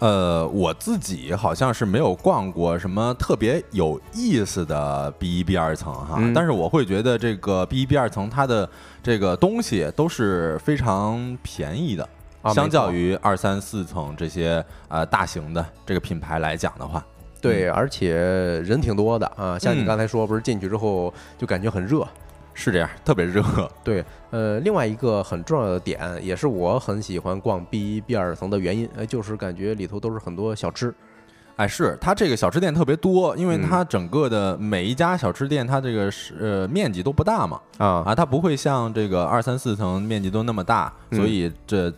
[0.00, 8.68] 呃，我自己好像是没有逛过什么特别有意思的 B 一、B 二层哈，嗯但是我会觉得这个 B 一、B 二层它的
[9.00, 12.08] 这个东西都是非常便宜的，
[12.42, 17.04] 啊，相较于二三四层这些呃大型的这个品牌来讲的话，
[17.40, 18.14] 对，而且
[18.60, 19.86] 人挺多的啊，像你嗯。
[19.86, 22.06] 刚才说，不是进去之后就感觉很热。
[22.54, 23.42] 是这样，特别热。
[23.82, 30.94] 对，呃，另外一个很重要的点，也是我很喜欢逛 B 一、B 二层的原因，呃，就是感觉里头都是很多小吃。
[31.56, 33.62] 哎，是它这个小吃店特别多，因为嗯。
[33.62, 38.04] 它整个的每一家小吃店，它这个是呃面积都不大嘛，啊。
[38.06, 41.16] 啊，它不会像这个二三四层面积都那么大，嗯。
[41.18, 41.90] 所以这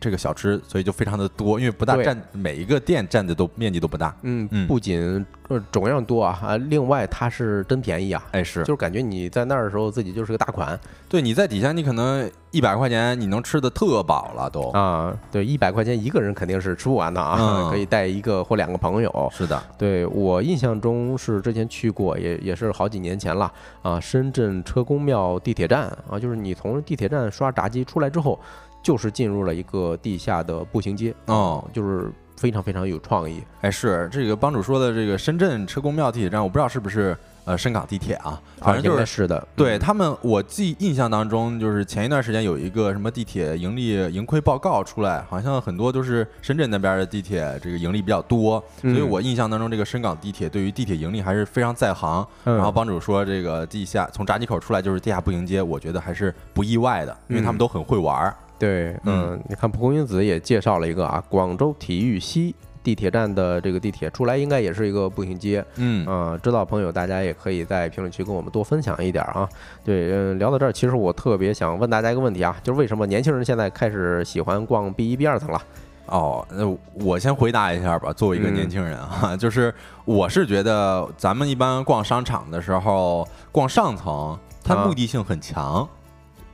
[0.00, 4.16] 这个小吃，所以就非常的多，因为不大占每一个店占的都面积都不大。
[4.22, 10.78] 嗯嗯，不仅呃种样多啊，啊，另外它是真便宜啊，哎，是就是感觉你在那儿的时候自己就是个大款
[11.08, 14.70] 对你在底下，你可能一百块钱你能吃的特饱了都。
[14.70, 15.14] 啊。
[15.30, 19.30] 对，一百块钱一个人肯定是吃不完的啊，嗯 可以带一个或两个朋友。
[19.30, 24.00] 是的，对我印象中是之前去过，也也是好几年前了啊。
[24.00, 28.38] 深圳车公庙地铁站啊，就是你从地铁站刷闸机出来之后，
[28.82, 33.42] 就是进入了一个地下的步行街哦，就是非常非常有创意。
[33.60, 37.14] 哎，是这个帮主说的这个深圳车公庙地铁站，我不知道是不是
[37.44, 39.04] 呃深港地铁啊，反正就是。
[39.04, 52.26] 是的，嗯对他们，我记印象当中，就是前一段时间有一个什么地铁盈利盈亏报告出来，好像很多都是深圳那边的地铁这个盈利比较多，嗯所以我印象当中这个深港地铁对于地铁盈利还是非常在行。
[52.44, 58.34] 嗯然后帮主说这个地下从闸机口出来就是地下步行街，我觉得还是不意外的，因为他们嗯都很会玩儿。
[58.60, 65.64] 对，嗯嗯，你看蒲公英子也介绍了一个啊，广州体育西地铁站的这个地铁出来，应该也是一个步行街。
[65.76, 69.48] 嗯啊、知道朋友大家也可以在评论区跟我们多分享一点啊。
[69.84, 75.62] 对，嗯，聊到这儿，其实我特别想问大家一个问题啊，就是为什么年轻人现在开始喜欢逛 B 一、B 二层了？
[76.06, 76.66] 哦，那
[77.04, 78.12] 我先回答一下吧。
[78.12, 79.72] 作为一个嗯年轻人啊， 就是
[80.04, 85.88] 我是觉得咱们一般逛商场的时候，逛上层，它啊目的性很强。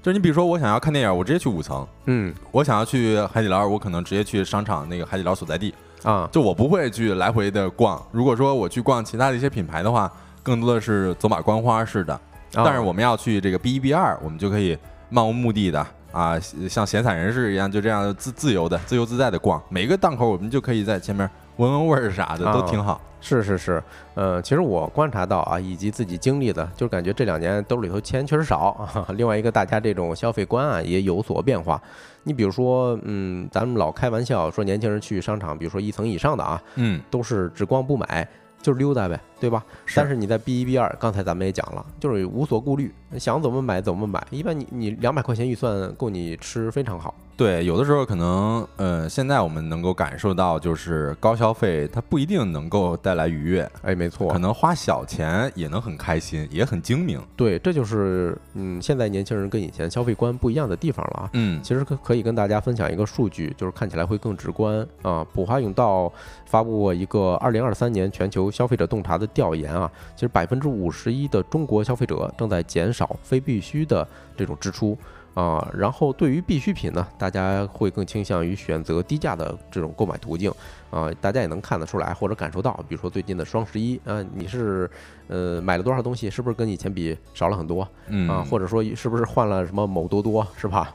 [0.07, 5.75] 就是你比如说，我想要看电影，我直接去五层；嗯我想要去海底捞，我可能直接去商场那个海底捞所在地。
[6.05, 8.01] 啊，就我不会去来回的逛。
[8.13, 10.09] 如果说我去逛其他的一些品牌的话，
[10.45, 12.15] 更多的是走马观花式的。
[12.15, 12.21] 啊
[12.65, 14.79] 但是我们要去这个 B 一 B 二，我们就可以
[15.09, 16.39] 漫无目的的啊，
[16.71, 19.61] 像闲散人士一样，就这样自自由的、自由自在的逛。
[19.69, 23.01] 每个档口我们就可以在前面闻闻味儿啥的，都挺好。
[23.29, 23.83] 是是是，
[24.15, 29.05] 呃，其实我观察到啊，以及自己经历的，就感觉这两年兜里头钱确实少啊。
[29.19, 31.83] 另外一个，大家这种消费观啊也有所变化。
[32.23, 38.25] 你比如说，嗯，咱们老开玩笑说年轻人去商场，比如说一层以上的啊，嗯，都是只逛不买，
[38.63, 39.65] 就是溜达呗，对吧？
[39.87, 44.25] 是但是你在 B 一 B 二，刚才咱们也讲了，就是无所顾虑，想怎么买怎么买。
[44.31, 47.13] 一般你你两百块钱预算够你吃非常好。
[47.37, 57.21] 对，有的时候可能，呃，现在我们能够感受到，就是高消费它不一定能够带来愉悦，哎，没错可，能花小钱也能很开心，也很精明。
[57.37, 61.31] 对，这就是嗯，现在年轻人跟以前消费观不一样的地方了啊。
[61.35, 65.23] 嗯，其实可可以跟大家分享一个数据，就是看起来会更直观啊。
[65.35, 66.11] 普华永道
[66.47, 74.97] 发布过一个二零二三年全球消费者洞察的调研啊，其实百分之五十一的中国消费者正在减少非必须的这种支出
[75.37, 75.73] 啊。
[75.73, 80.51] 然后对于必需品呢，大家会更倾向于选择低价的这种购买途径
[80.91, 81.09] 啊。
[81.21, 84.91] 大家也能看得出来或者感受到，比如说最近的双十一啊，你是
[85.29, 87.87] 呃买了多少东西，是不是跟以前比少了很多？
[88.09, 90.93] 嗯啊，或者说是不是换了什么某多多是吧？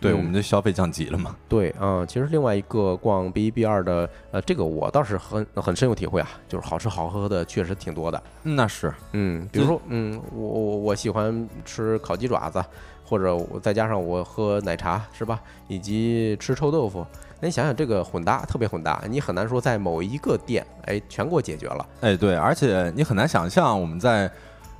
[0.00, 1.34] 对，嗯我们的消费降级了嘛。
[1.48, 8.22] 对，嗯，其实另外一个逛 B 一 B 二的，呃，这个我倒是很很深有体会啊，就是好吃好喝的确实挺多的。
[8.44, 12.64] 嗯那是，嗯，比如说，嗯，我我我喜欢吃烤鸡爪子，
[13.10, 15.40] 或者我再加上我喝奶茶，是吧？
[15.66, 17.04] 以及吃臭豆腐。
[17.40, 21.84] 那你想想，这个混搭特别混搭，你很难说在某一个店，哎，全给我解决了。
[22.02, 24.30] 哎，对，而且你很难想象我们在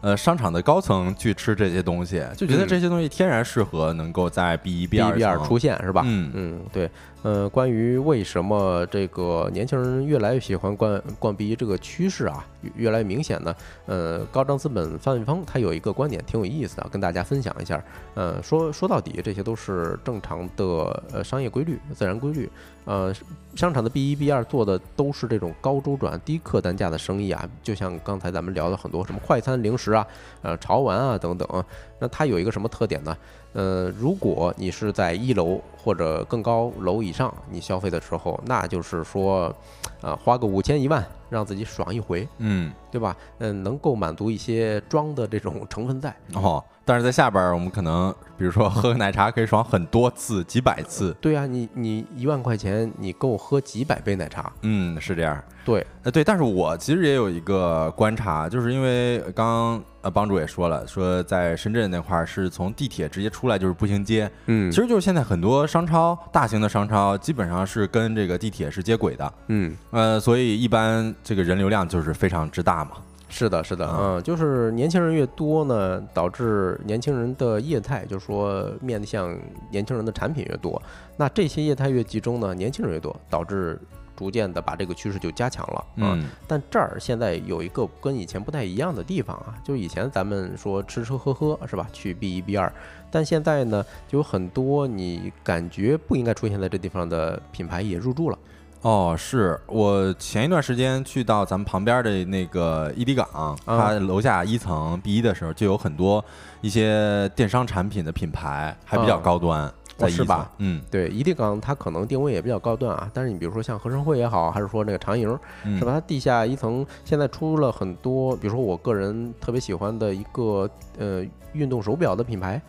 [0.00, 6.02] 呃商场的高层去吃这些东西，就觉得嗯这些东西天然适合能够在 B 一 B 二层出现是吧？
[6.06, 6.88] 嗯嗯，对，
[7.22, 12.46] 呃，关于为什么这个年轻人越来越喜欢逛逛 B 一这个趋势啊，
[12.76, 13.54] 越来越明显呢？
[13.86, 17.82] 呃，高张资本范伟峰他有一个观点挺有意思的，跟大家分享一下。
[18.14, 20.64] 呃，说说到底，这些都是正常的
[21.12, 22.50] 呃商业规律、自然规律。
[22.86, 23.14] 呃，
[23.54, 30.06] 商场的 B 一、B 二做的都是这种高周转、低客单价的生意啊，就像刚才咱们聊的很多什么快餐、零食啊、
[30.40, 31.64] 呃潮玩啊等等。
[31.98, 33.14] 那它有一个什么特点呢？
[33.52, 39.54] 呃，如果你是在一楼或者更高楼以上，你消费的时候，那就是说，
[40.00, 43.16] 啊、花个五千一万，让自己爽一回，嗯对吧？
[43.38, 46.14] 嗯、能够满足一些装的这种成分在。
[46.34, 54.52] 哦，但是在下边儿我们可能比如说喝个奶茶可以爽很多次、几百次，对啊，你你一万块钱，你够喝几百杯奶茶。
[54.62, 55.40] 嗯，是这样。
[55.62, 72.92] 对，呃，对，但是我其实也有一个观察，就是因为刚刚呃帮主也说了，说在深圳那块儿是从地铁直接出来就是步行街，嗯其实就是现在很多商超，大型的商超基本上是跟这个地铁是接轨的，嗯，呃，所以一般这个人流量就是非常之大嘛。
[73.32, 79.38] 是的，是的，啊嗯，就是年轻人越多呢，导致年轻人的业态，就是说面向
[79.70, 80.82] 年轻人的产品越多，
[81.16, 83.78] 那这些业态越集中呢，年轻人越多，导致
[84.16, 92.72] 逐渐的把这个趋势就加强了，啊嗯但这儿现在有一个跟以前不太一样的地方啊，就是以前咱们说吃吃喝喝是吧，去 B 一 B 二，
[93.12, 98.36] 但现在呢，就有很多你感觉不应该出现在这地方的品牌也入驻了。
[98.82, 106.24] 哦，是我前一段时间去到咱们旁边的那个伊迪港，它楼下一层 B 一的时候，就有很多
[106.62, 110.50] 一些电商产品的品牌，还比较啊高端，在一层是吧？
[110.56, 115.92] 嗯，对，伊迪港它可能定位也比较高端啊，但是你比如说像合生汇也好，还是说那个长盈，嗯是吧？
[115.92, 120.66] 它地下一层现在出了很多，比如说我个人特别喜欢的一个
[120.98, 121.22] 呃
[121.52, 122.60] 运动手表的品牌，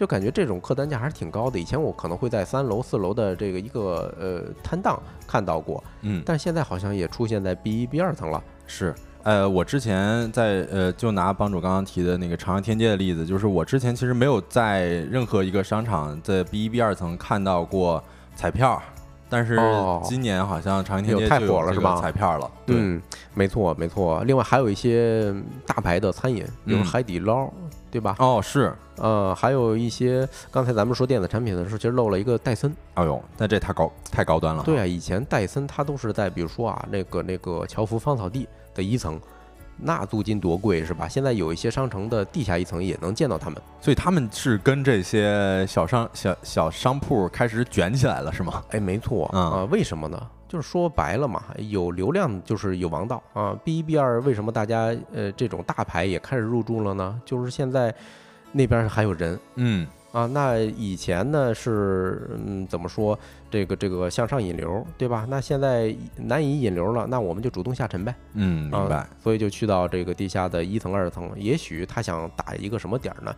[0.00, 1.58] 就感觉这种客单价还是挺高的。
[1.58, 8.42] 以前我可能会在三楼、四楼的这个一个呃摊档看到过，嗯，但现在好像也出现在 B 一、B 二层了。
[8.66, 8.94] 是。
[9.24, 18.02] 呃，我之前在呃，就拿帮主刚刚提的那个长安天街的例子，就是我之前其实没有在任何一个商场在 B 一、B 二层看到过
[18.34, 18.82] 彩票，
[19.28, 23.02] 但是哦今年好像长安天街有太火了是吧彩票了，对，嗯，
[23.34, 24.24] 没错没错。
[24.24, 25.30] 另外还有一些
[25.66, 27.52] 大牌的餐饮，比如嗯海底捞，
[27.90, 28.16] 对吧？
[28.18, 32.74] 哦，是，呃，还有一些刚才咱们说电子产品的时候，其实漏了一个戴森。
[32.94, 39.20] 哎呦，那这太高太高端了，对啊，以前戴森它都是在比如说啊，那个那个侨福芳草地的一层，
[39.76, 41.08] 那租金多贵是吧？
[41.08, 43.60] 现在有一些商城的地下一层也能见到他们。
[43.80, 48.62] 所以他们是跟这些小商小小商铺开始卷起来了，是吗？
[48.70, 50.20] 哎，没错啊、嗯为什么呢？
[50.50, 53.56] 就是说白了嘛，有流量就是有王道啊。
[53.64, 57.22] B 一 B 二为什么大家呃这种大牌也开始入驻了呢？
[57.24, 57.94] 就是现在
[58.50, 63.16] 那边还有人，嗯啊，那以前呢是嗯怎么说
[63.48, 65.24] 这个这个向上引流，对吧？
[65.30, 68.12] 那现在难以引流了，那我们就主动下沉呗。
[68.34, 69.08] 嗯，明白啊。
[69.22, 71.30] 所以就去到这个地下的一层、二层。
[71.36, 73.32] 也许他想打一个什么点儿呢？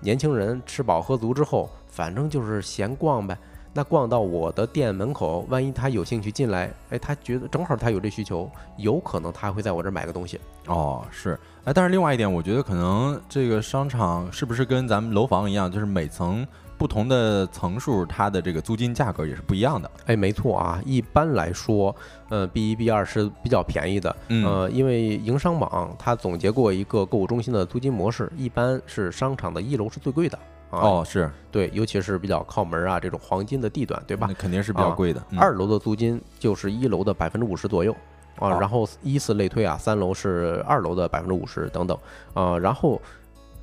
[0.00, 3.38] 年轻人吃饱喝足之后，反正就是闲逛呗。
[3.76, 10.40] 那逛到我的店门口，万一他有兴趣进来，哎，他觉得正好他有这需求，有可能他会在我这儿买个东西。
[10.66, 16.46] 哦，是，哎，但是另外一点，我觉得可能这个商场是不是跟咱们楼房一样，就是每层
[16.78, 19.90] 不同的层数，它的这个租金价格也是不一样的。
[20.06, 21.94] 哎，没错啊，一般来说，
[22.30, 30.38] 呃，B 一、B 二是比较便宜的，嗯呃，因为营商网它总结过一个购物中心的租金模式，一般是商场的一楼是最贵的
[30.76, 34.34] 啊，哦，是，对，尤其是比较靠门啊这种黄金的地段，对吧那？
[34.34, 35.22] 肯定是比较啊贵的。
[35.30, 37.92] 嗯二楼的租金就是一楼的百分之五十左右
[38.38, 41.98] 啊，哦然后依次类推啊，三楼是二楼的百分之五十等等
[42.34, 43.00] 啊，然后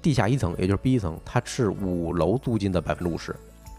[0.01, 3.35] 地下一层也就是 B 一层，它是五楼租金的百分之五十。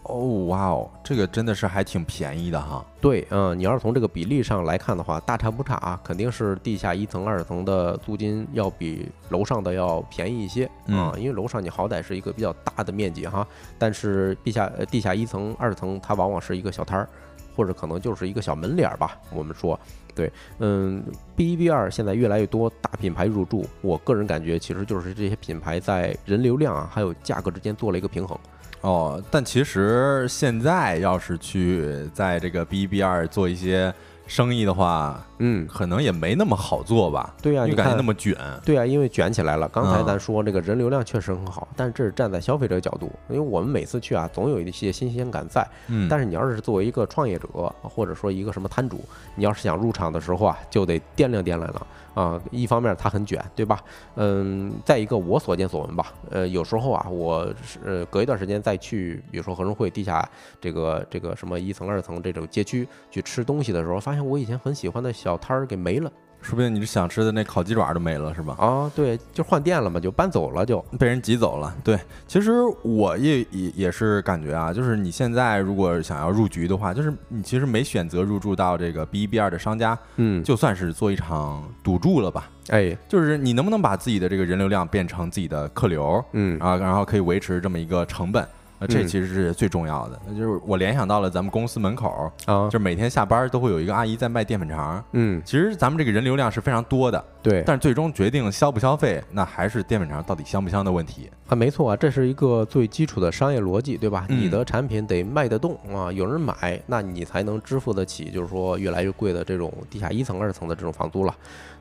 [0.07, 2.85] 哦，哇哦，这个真的是还挺便宜的哈。
[3.01, 13.45] 对，嗯，你要是从这个比例上来看的话，大差不差啊，肯定是地下一层、二层的租金要比楼上的要便宜一些啊，因为楼上你好歹是一个比较大的面积哈，
[13.79, 17.09] 但是地下呃地下一层、二层它往往是一个小摊儿，
[17.55, 19.79] 或者可能就是一个小门脸儿吧，我们说，
[20.13, 21.03] 对，嗯
[21.35, 28.37] ，B 一 B 二现在越来越多大品牌入驻，我个人感觉其实就是这些品牌在人流量啊还有价格之间做了一个平衡。
[28.85, 33.91] 哦，但其实现在要是去在这个 B 一 B 二做一些
[34.27, 37.33] 生意的话，嗯，可能也没那么好做吧？
[37.41, 38.37] 对呀、因为感觉你看那么卷。
[38.63, 39.67] 对啊，因为卷起来了。
[39.69, 45.67] 刚才嗯咱说这个人流量确实很好，但是这是站在消费者角度，因为我们每次去啊，总有一些新鲜感在。
[45.87, 47.47] 嗯，但是你要是作为一个创业者，
[47.81, 52.41] 或者说一个什么摊主，你要是想入场的时候啊，就得掂量掂量了啊。
[52.49, 53.79] 一方面它很卷，对吧？
[54.15, 60.27] 嗯，再一个我所见所闻吧，呃，有时候啊，我是呃隔一段时间再去，比如说合生汇地下
[60.59, 66.11] 这个这个什么一层二层这种街区去吃东西的时候，发现我以前很喜欢的小摊儿给没了
[66.45, 68.55] 说不定你想吃的那烤鸡爪都没了，是吧？
[68.59, 68.91] 啊。
[68.95, 70.79] 对，就换店了嘛，就搬走了就。
[70.99, 71.75] 被人挤走了。
[71.83, 72.51] 对，其实
[72.83, 82.47] 我也也也是感觉啊，就是你现在如果想要入局的话，就是你其实没选择入驻到这个 B 一 B 二的商家，嗯，就算是做一场赌注了吧。
[82.69, 88.47] 哎，就是你能不能把自己的这个人流量变成自己的客流嗯啊，然后可以维持这么一个成本。
[88.85, 90.19] 呃，这嗯其实是最重要的。
[90.27, 95.03] 那就是我联想到了咱们公司门口，啊就，每天下班都会有一个阿姨在卖淀粉肠。
[95.13, 101.29] 嗯，其实咱们这个人流量是非常多的，对，但是最终决定消不消费，那还是淀粉肠到底香不香的问题。
[101.47, 104.25] 啊，没错啊，这是一个最基础的商业逻辑，对吧？
[104.29, 111.33] 嗯你的产品得卖得动啊，有人买，那你才能支付得起，就是说越来越贵的这种地下一层、二层的这种房租了。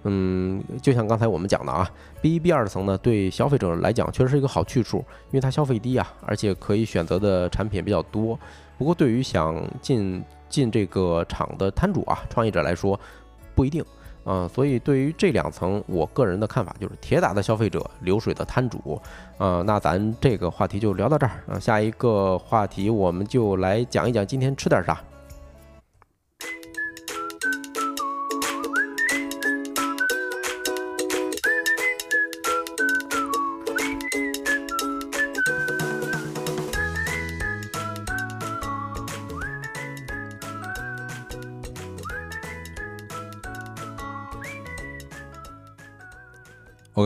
[0.04, 1.90] 嗯，就像刚才我们讲的啊
[2.22, 8.38] ，B 一、B 二层呢，对消费者来讲确实是一个好去处，因为它消费低啊，而且可以选择的产品比较多。
[8.76, 12.98] 不过对于想进进这个厂的摊主啊、创业者来说，
[13.54, 13.84] 不一定。
[14.26, 19.00] 嗯，所以对于这两层，我个人的看法就是铁打的消费者，流水的摊主。
[19.36, 24.98] 呃，那咱这个话题就聊到这儿啊、下一个话题我们就来讲一讲今天吃点啥。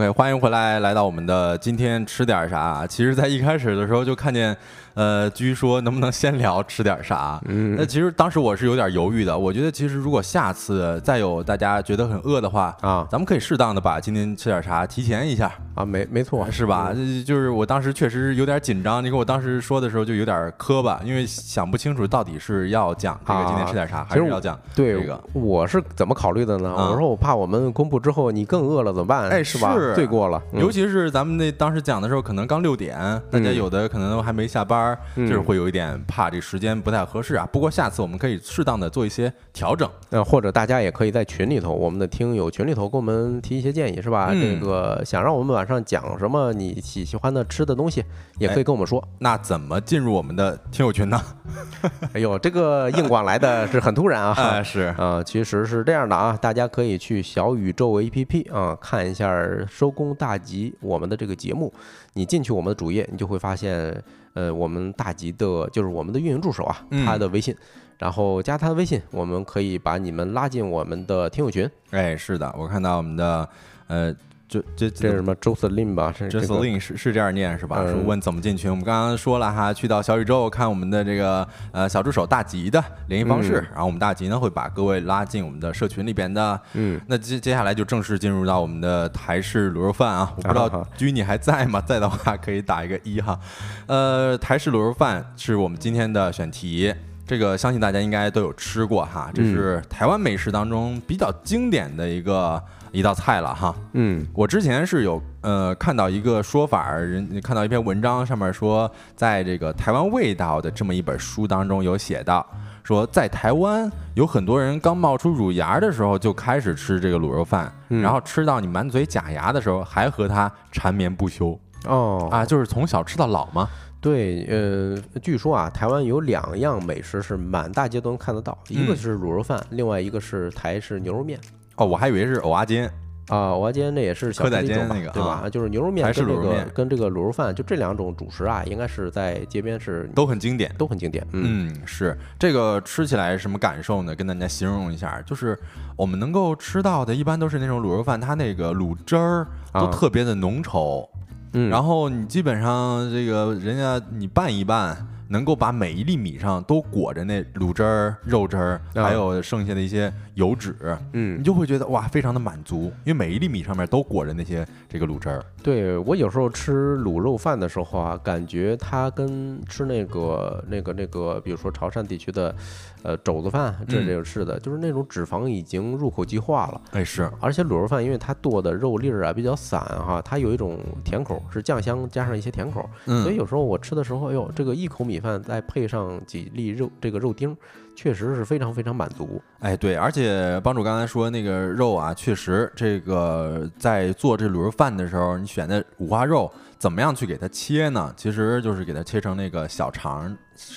[0.06, 2.84] época 欢迎回来，来到我们的今天吃点啥。
[2.84, 4.56] 其实，在一开始的时候就看见，
[4.94, 7.40] 呃，居说能不能先聊吃点啥。
[7.46, 16.90] 嗯那嗯其实当时我是有点犹豫的，我觉得其实如果下次再有大家觉得很饿的话，啊咱们可以适当的把今天吃点啥提前一下，啊，没没错，是吧？
[16.92, 25.22] 这就是我当时确实有点紧张，你给我当时说的时候就有点磕巴，因为想不清楚到底是要讲这个今天吃点啥，还是要讲对这个。
[25.32, 26.74] 我是怎么考虑的呢？
[26.74, 29.30] 啊我说我怕我们公布之后你更饿了怎么办？
[29.30, 29.72] 哎是吧？
[29.74, 32.98] 是罪过了，嗯尤其是咱们那当时讲的时候，可能刚六点，
[33.30, 37.46] 大家嗯有的可能都还没下班，嗯就是会有一点怕这时间不太合适啊。
[37.52, 39.88] 不过下次我们可以适当的做一些调整。
[40.10, 44.30] 呃，或者大家也可以在群里头，我们的听友群里头给我们提一些建议，是吧？
[44.32, 48.02] 嗯这个想让我们晚上讲什么你喜喜欢的吃的东西，
[48.38, 49.06] 也可以跟我们说。
[49.18, 51.20] 那怎么进入我们的听友群呢？
[52.14, 54.34] 哎呦，这个硬广来的是很突然啊！
[54.38, 59.30] 哎， 是啊，其实是这样的啊，大家可以去小宇宙 APP 啊看一下
[59.68, 61.72] 《收工大吉》我们的这个节目。
[62.12, 64.02] 你进去我们的主页，你就会发现，
[64.34, 67.54] 呃，我们大吉的就是我们的运营助手啊，嗯他的微信，
[67.98, 71.68] 然后加他的微信，我们可以把你们拉进我们的听友群。
[71.90, 73.48] 哎，是的，我看到我们的
[73.88, 74.14] 呃，
[74.48, 76.14] 这这这是什么 Jocelyn 吧？
[76.18, 77.82] 这这个 Jocelyn 是是这样念是吧？
[78.06, 86.58] 问怎么进群，我们刚刚说了哈，去到小宇宙看我们的这个呃小助手大吉的联系方式，嗯然后我们大吉呢会把各位拉进我们的社群里边的。
[86.72, 91.80] 嗯，那接接下来就正式进入到我们的台式卤肉饭啊，我不知道居你还在吗？
[91.80, 93.38] 在的话可以打一个一哈。
[93.86, 96.94] 呃，台式卤肉饭是我们今天的选题。
[97.26, 102.58] 这个相信大家应该都有吃过哈，这是台湾美食当中比较经典的一个
[102.98, 103.74] 一道菜了哈。
[103.92, 112.44] 嗯我之前是有呃看到一个说法，人看到一篇文章上面说，在这个台湾味道的这么一本书当中有写到，
[112.82, 123.68] 说在台湾有很多人刚冒出乳牙的时候就开始吃这个卤肉饭，嗯然后吃到你满嘴假牙的时候还和它缠绵不休哦啊，就是从小吃到老嘛。
[124.00, 131.36] 对，呃，据说啊，台湾有两样美食是满大街都能看得到，一个嗯是卤肉饭，另外一个是台式牛肉面。
[131.78, 132.86] 哦，我还以为是藕阿煎，
[133.28, 135.42] 啊，藕阿煎那也是小吃一种吧煎那个对吧？
[135.44, 140.74] 啊就是牛肉面台式跟这个卤肉面跟这个卤肉饭，就这两种主食啊，应该是在街边是都很经典。
[140.76, 141.26] 都很经典。
[141.32, 144.14] 嗯，嗯，是这个吃起来是什么感受呢？
[144.14, 145.58] 跟大家形容一下，就是
[145.96, 151.08] 我们能够吃到的，一般都是那种卤肉饭，它那个卤汁儿都啊特别的浓稠，
[151.52, 160.74] 嗯，然后你基本上这个人家你拌一拌，能够把每一粒米上都裹着那卤汁儿、肉汁儿，还有剩下的一些油脂，
[161.12, 165.44] 嗯你，就会觉得哇，非常的满足，因为每一粒米上面都裹着那些这个卤汁儿。
[165.62, 172.54] 对我有时候吃卤肉饭的时候啊，感觉它跟吃那个那个那个，比如说潮汕地区的，
[173.02, 174.06] 呃肘子饭这嗯。
[174.06, 176.80] 这种似的，就是那种脂肪已经入口即化了。
[176.92, 187.56] 哎，是，而且卤肉饭因为它剁的肉粒儿啊比较散哈、它有一种甜口，是酱香加上一些甜口，嗯，所以有时候我吃的时候，哎呦，这个一口米饭再配上几粒肉，这个肉丁儿，
[187.98, 189.42] 确实是非常非常满足。
[189.58, 198.14] 哎，对，而且帮主刚才说那个肉啊，确实，这个在做这卤肉饭的时候，你选的五花肉怎么样去给它切呢？
[198.16, 200.32] 其实就是给它切成那个小肠，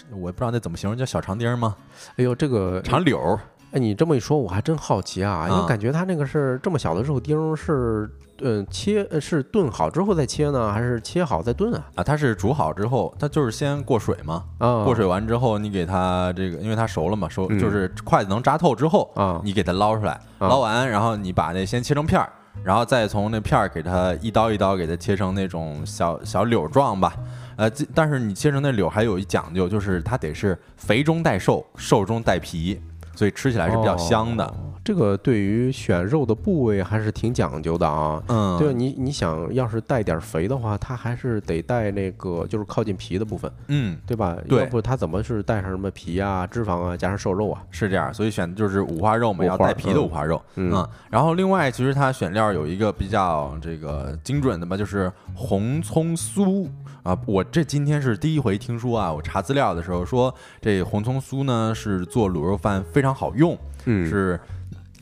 [0.09, 1.75] 我也不知道那怎么形容，叫小肠丁儿吗？
[2.15, 3.39] 哎呦，这个长柳儿。
[3.71, 8.09] 哎，你这么一说，我还真好奇啊，因为啊感觉它那个是这么小的肉丁儿是，
[8.41, 11.83] 呃，切呃是炖好之后再切呢，还是切好再炖啊？
[11.95, 22.29] 啊，它是煮好之后，它就是先过水嘛，啊，过水完之后，你给它这个，因为它熟了嘛，熟嗯就是筷子能扎透之后，啊你给它捞出来，啊捞完，然后你把那先切成片儿，
[22.65, 27.13] 然后再从那片儿给它一刀一刀给它切成那种小小柳状吧。
[27.55, 32.81] 呃，这但是你切成那柳还有一讲究，就是它得是肥中带瘦，瘦中带皮，
[33.21, 34.43] 所以吃起来是比较香的。
[34.43, 38.19] 哦这个对于选肉的部位还是挺讲究的啊。
[38.29, 44.35] 嗯，对你，你想要是带点肥的话，它还是得带那个，就是靠近皮的部分，嗯，对吧？
[44.49, 47.61] 对要不它怎么是带上什么皮啊、脂肪啊，加上瘦肉啊？
[47.69, 50.41] 是这样，所以选的就是五花肉嘛，要带皮的五花肉。
[50.55, 50.71] 嗯
[51.11, 56.67] 然后另外，其实它选料有一个比较这个精准的吧，就是红葱酥
[57.03, 57.17] 啊。
[57.25, 64.39] 我这今天是第一回听说啊，我查资料的时候说，这红葱酥呢是做卤肉饭非常好用，嗯是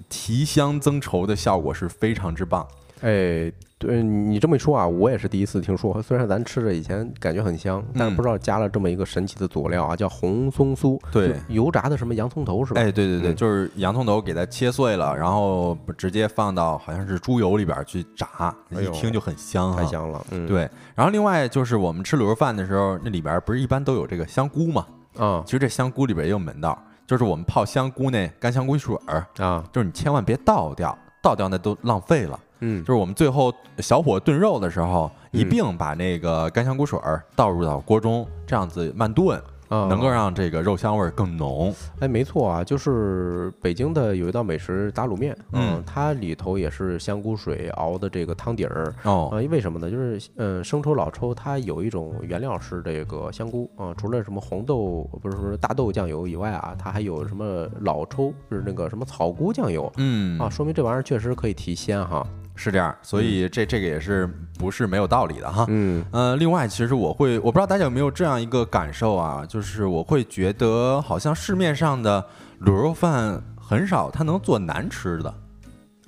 [0.08, 2.68] 提香增稠的效果是非常之棒。
[3.02, 6.02] 哎，对你这么一说啊，我也是第一次听说。
[6.02, 12.82] 虽然咱吃着以前感觉很香，但是不知道加了这么一个神奇的佐料啊，叫红松酥，对油炸的什么洋葱头是吧？
[12.82, 19.82] 哎，对对对，嗯就是洋葱头给它切碎了，然后直接放到好像是猪油里边去炸，一听就很香哈。
[19.82, 24.86] 太香了，嗯，对，然后另外就是我们吃卤肉饭的时候，那里边不是一般都有这个香菇嘛？
[25.18, 26.78] 啊其实这香菇里边也有门道，
[27.08, 32.38] 就是我们泡香菇那干香菇水儿，啊，就是你千万别倒掉，倒掉那都浪费了。
[32.62, 39.38] 嗯就是我们最后小火炖肉的时候，一嗯并把那个干香菇水儿倒入到锅中，这样子慢炖，
[39.70, 41.74] 啊，能够让这个肉香味儿更浓。
[42.00, 48.94] 哎，没错啊，就是北京的有一道美食打卤面，嗯它里头也是香菇水熬的这个汤底儿。
[49.04, 49.90] 哦，啊，为什么呢？
[49.90, 62.26] 就是，嗯，生抽、老抽，它有一种原料是这个香菇啊，除了什么红豆，不是说大豆酱油以外啊，它还有什么老抽，就是那个什么草菇酱油嗯啊，说明这玩意儿确实可以提鲜哈。
[62.60, 65.66] 是这样，所以这这个也是不是没有道理的哈。
[65.70, 72.26] 嗯呃，另外，其实我会，我不知道大家有没有这样一个感受啊，就是我会觉得好像市面上的
[72.60, 75.34] 卤肉饭很少它能做难吃的。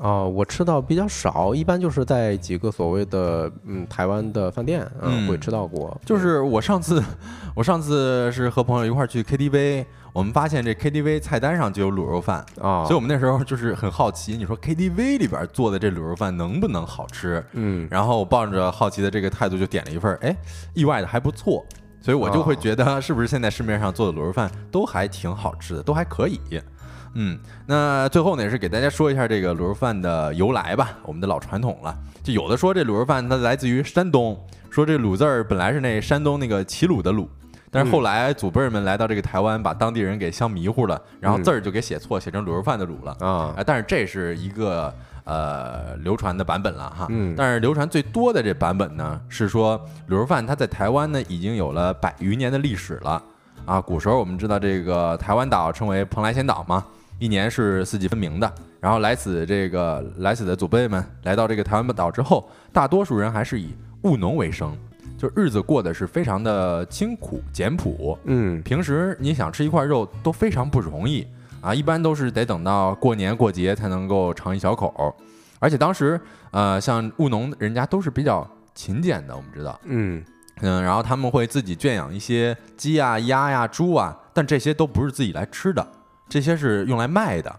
[0.02, 7.04] 啊，我吃到比较少，一般就是在几个所谓的嗯台湾的饭店啊嗯会吃到过，就是我上次，
[7.56, 17.44] 我上次是和朋友一块儿去 KTV，我们发现这 KTV 菜单上就有卤肉饭，啊，所以我们那时候就是很好奇，你说 KTV 里边做的这卤肉饭能不能好吃？
[17.54, 20.36] 嗯然后我抱着好奇的这个态度就点了一份儿，哎，
[20.74, 21.64] 意外的还不错，
[22.02, 26.40] 所以我就会哦觉得是不是现在市面上做的卤肉饭都还挺好吃的，都还可以。
[27.14, 31.96] 嗯，那最后呢，也是给大家说一下这个卤肉饭的由来吧，我们的老传统了。
[32.24, 34.38] 就有的说这卤肉饭它来自于山东，
[34.70, 37.28] 说这卤字儿本来是那山东那个齐鲁的鲁，
[37.70, 43.18] 但是后来祖辈儿们来到这个台湾，把当地人给相迷糊了，然后字儿就给写错，写成卤肉饭的卤了。
[43.20, 44.94] 啊啊，但是这是一个
[45.24, 47.08] 呃流传的版本了哈。
[47.10, 53.22] 嗯但是流传最多的这版本呢，是说卤肉饭它在台湾呢已经有了百余年的历史了
[53.66, 53.82] 啊。
[53.82, 56.86] 古时候我们知道这个台湾岛称为蓬莱仙岛嘛，
[57.22, 58.52] 一年是四季分明的。
[58.80, 64.76] 然后来此这个来此的祖辈们来到这个台湾岛之后，大多数人还是以务农为生，
[65.20, 68.18] 就日子过得是非常的清苦简朴。
[68.24, 71.28] 嗯平时你想吃一块肉都非常不容易
[71.62, 75.16] 啊，一般都是得等到过年过节才能够尝一小口。
[75.60, 76.20] 而且当时，
[76.50, 80.26] 呃，像务农人家都是比较勤俭的，我们知道，嗯
[80.62, 85.88] 嗯，然后他们会自己圈养一些鸡呀、鸭呀、猪啊，但这些都不是自己来吃的，
[86.32, 87.54] 这些是用来卖的，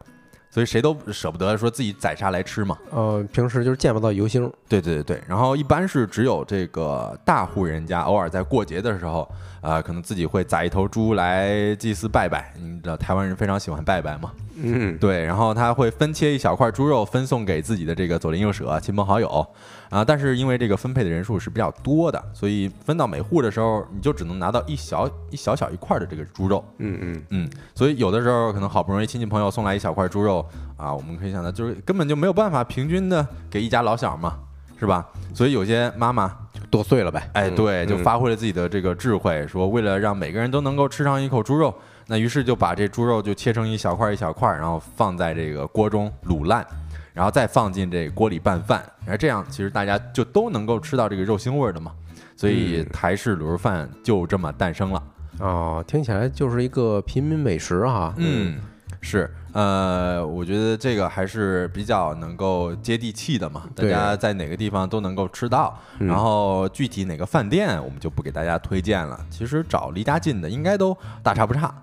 [0.49, 2.79] 所以谁都舍不得说自己宰杀来吃嘛。
[2.91, 9.31] 呃，平时就是见不到油星，对对对对，然后一般是只有这个大户人家偶尔在过节的时候，
[9.63, 12.53] 啊、可能自己会宰一头猪来祭祀拜拜。
[12.59, 14.33] 你知道台湾人非常喜欢拜拜嘛？
[14.57, 19.49] 嗯，对，然后他会分切一小块猪肉分送给自己的这个左邻右舍、亲朋好友
[19.89, 20.05] 啊。
[20.05, 26.63] 但是因为这个分配的人数是比较多的，所以分到每户的时候，你就只能拿到一小一小小一块的这个猪肉。
[26.79, 30.47] 嗯嗯嗯，所以有的时候可能好不容易亲戚朋友送来一小块猪肉
[30.77, 34.39] 啊，我们可以想到就是根本就没有办法平均的给一家老小嘛，
[34.79, 35.09] 是吧？
[35.33, 36.37] 所以有些妈妈
[36.73, 37.29] 剁碎了呗。
[37.35, 41.73] 哎，嗯对，就嗯发挥了自己的这个智慧，说为了让每个人都能够吃上一口猪肉，
[42.07, 46.66] 那于是就把这猪肉就切成一小块一小块，然后放在这个锅中卤烂，
[47.12, 51.93] 然后再放进这锅里拌饭，然后这样其实大家就都能够吃到这个肉腥味儿的嘛。
[52.35, 55.03] 所以嗯台式卤肉饭就这么诞生了。
[55.39, 58.14] 哦，听起来就是一个平民美食哈。
[58.16, 58.59] 嗯，
[59.05, 65.76] 是，呃，我觉得这个还是比较能够接地气的嘛，大家在哪个地方都能够吃到。
[65.98, 69.18] 嗯然后具体哪个饭店，我们就不给大家推荐了。
[69.28, 71.74] 其实找离家近的，应该都大差不差。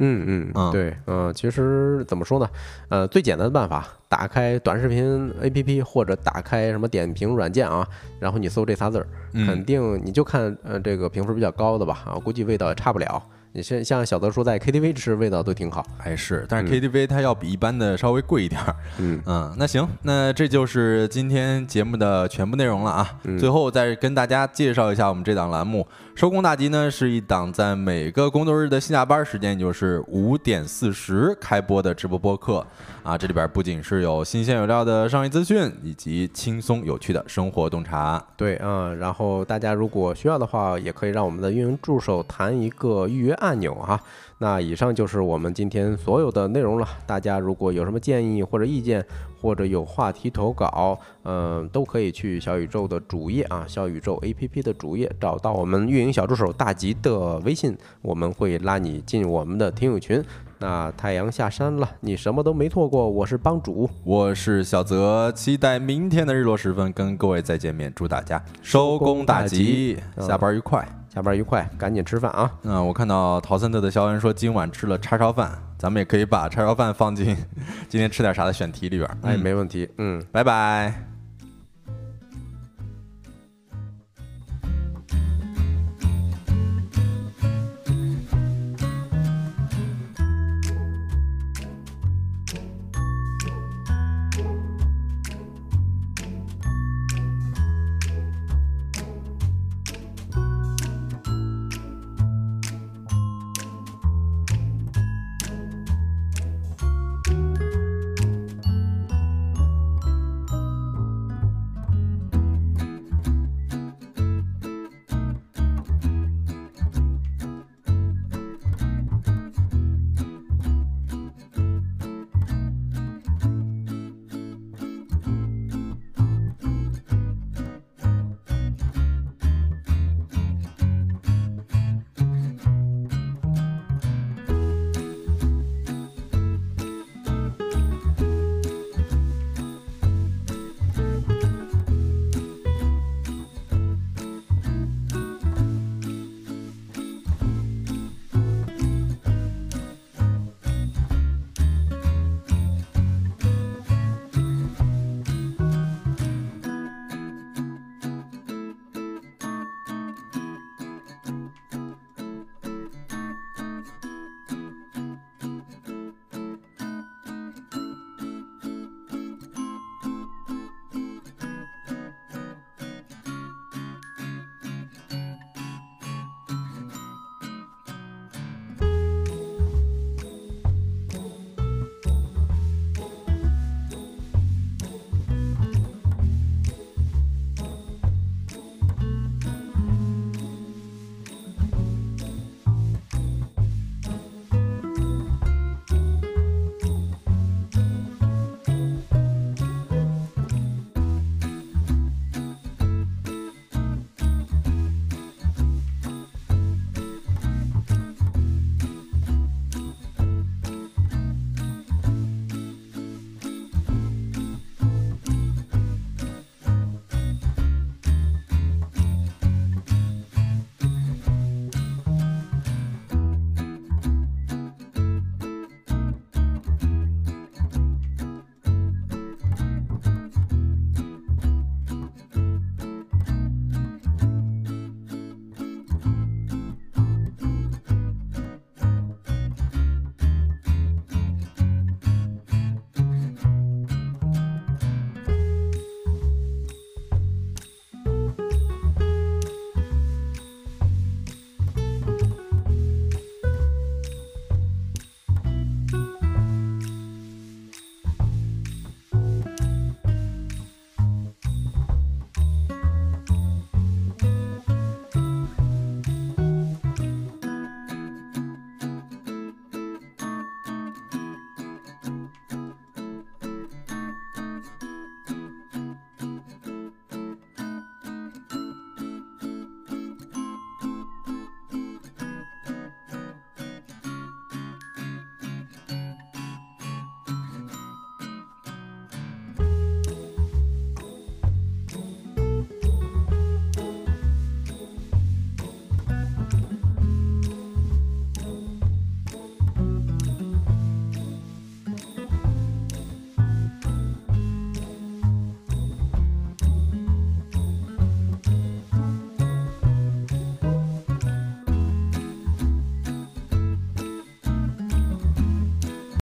[0.00, 2.48] 嗯嗯嗯对，嗯，其实怎么说呢？
[2.88, 7.84] 呃，最简单的办法，打开短视频 APP 或者打开什么点评软件啊，
[8.20, 13.20] 然后你搜这仨字儿，肯嗯，定你就看呃这个评分比较高的吧，啊，估计味道也差不了。
[13.52, 15.84] 你像像小德说在 KTV 吃味道都挺好。
[15.98, 18.76] 还是，但是 KTV 它要比一般的稍微贵一点儿。
[18.98, 23.18] 嗯嗯，那行，那这就是今天节目的全部内容了啊。
[23.24, 25.86] 嗯最后再跟大家介绍一下我们这档栏目
[26.18, 32.66] “收工大吉”呢，是一档在每个工作日的下班时间，也就是五点四十开播的直播播客
[33.04, 33.16] 啊。
[33.16, 38.20] 这里边不仅是有新鲜有料的商业资讯，以及轻松有趣的生活洞察。
[38.36, 44.00] 对，嗯，然后大家如果需要的话，也可以让我们的运营助手弹一个预约按钮哈。
[44.40, 46.86] 那以上就是我们今天所有的内容了。
[47.06, 49.04] 大家如果有什么建议或者意见，
[49.40, 60.24] 或者有话题投稿，嗯、都可以去小宇宙的主页啊，小宇宙 APP 的主页找到我们运营小助手大吉的微信，我们会拉你进我们的听友群。
[60.60, 70.97] 那太阳下山了，你什么都没错过，我是帮主，我是小泽，期待明天的日落时分跟各位再见面，祝大家收工大吉，嗯下班愉快。
[71.18, 72.48] 下班愉快，赶紧吃饭啊！
[72.62, 77.36] 嗯，我看到陶森特的肖恩说今晚吃了叉烧饭，咱们也可以把叉烧饭放进
[77.90, 79.18] 今天吃点啥的选题里边儿。
[79.22, 80.24] 哎，嗯没问题，嗯。
[80.30, 81.17] 拜拜。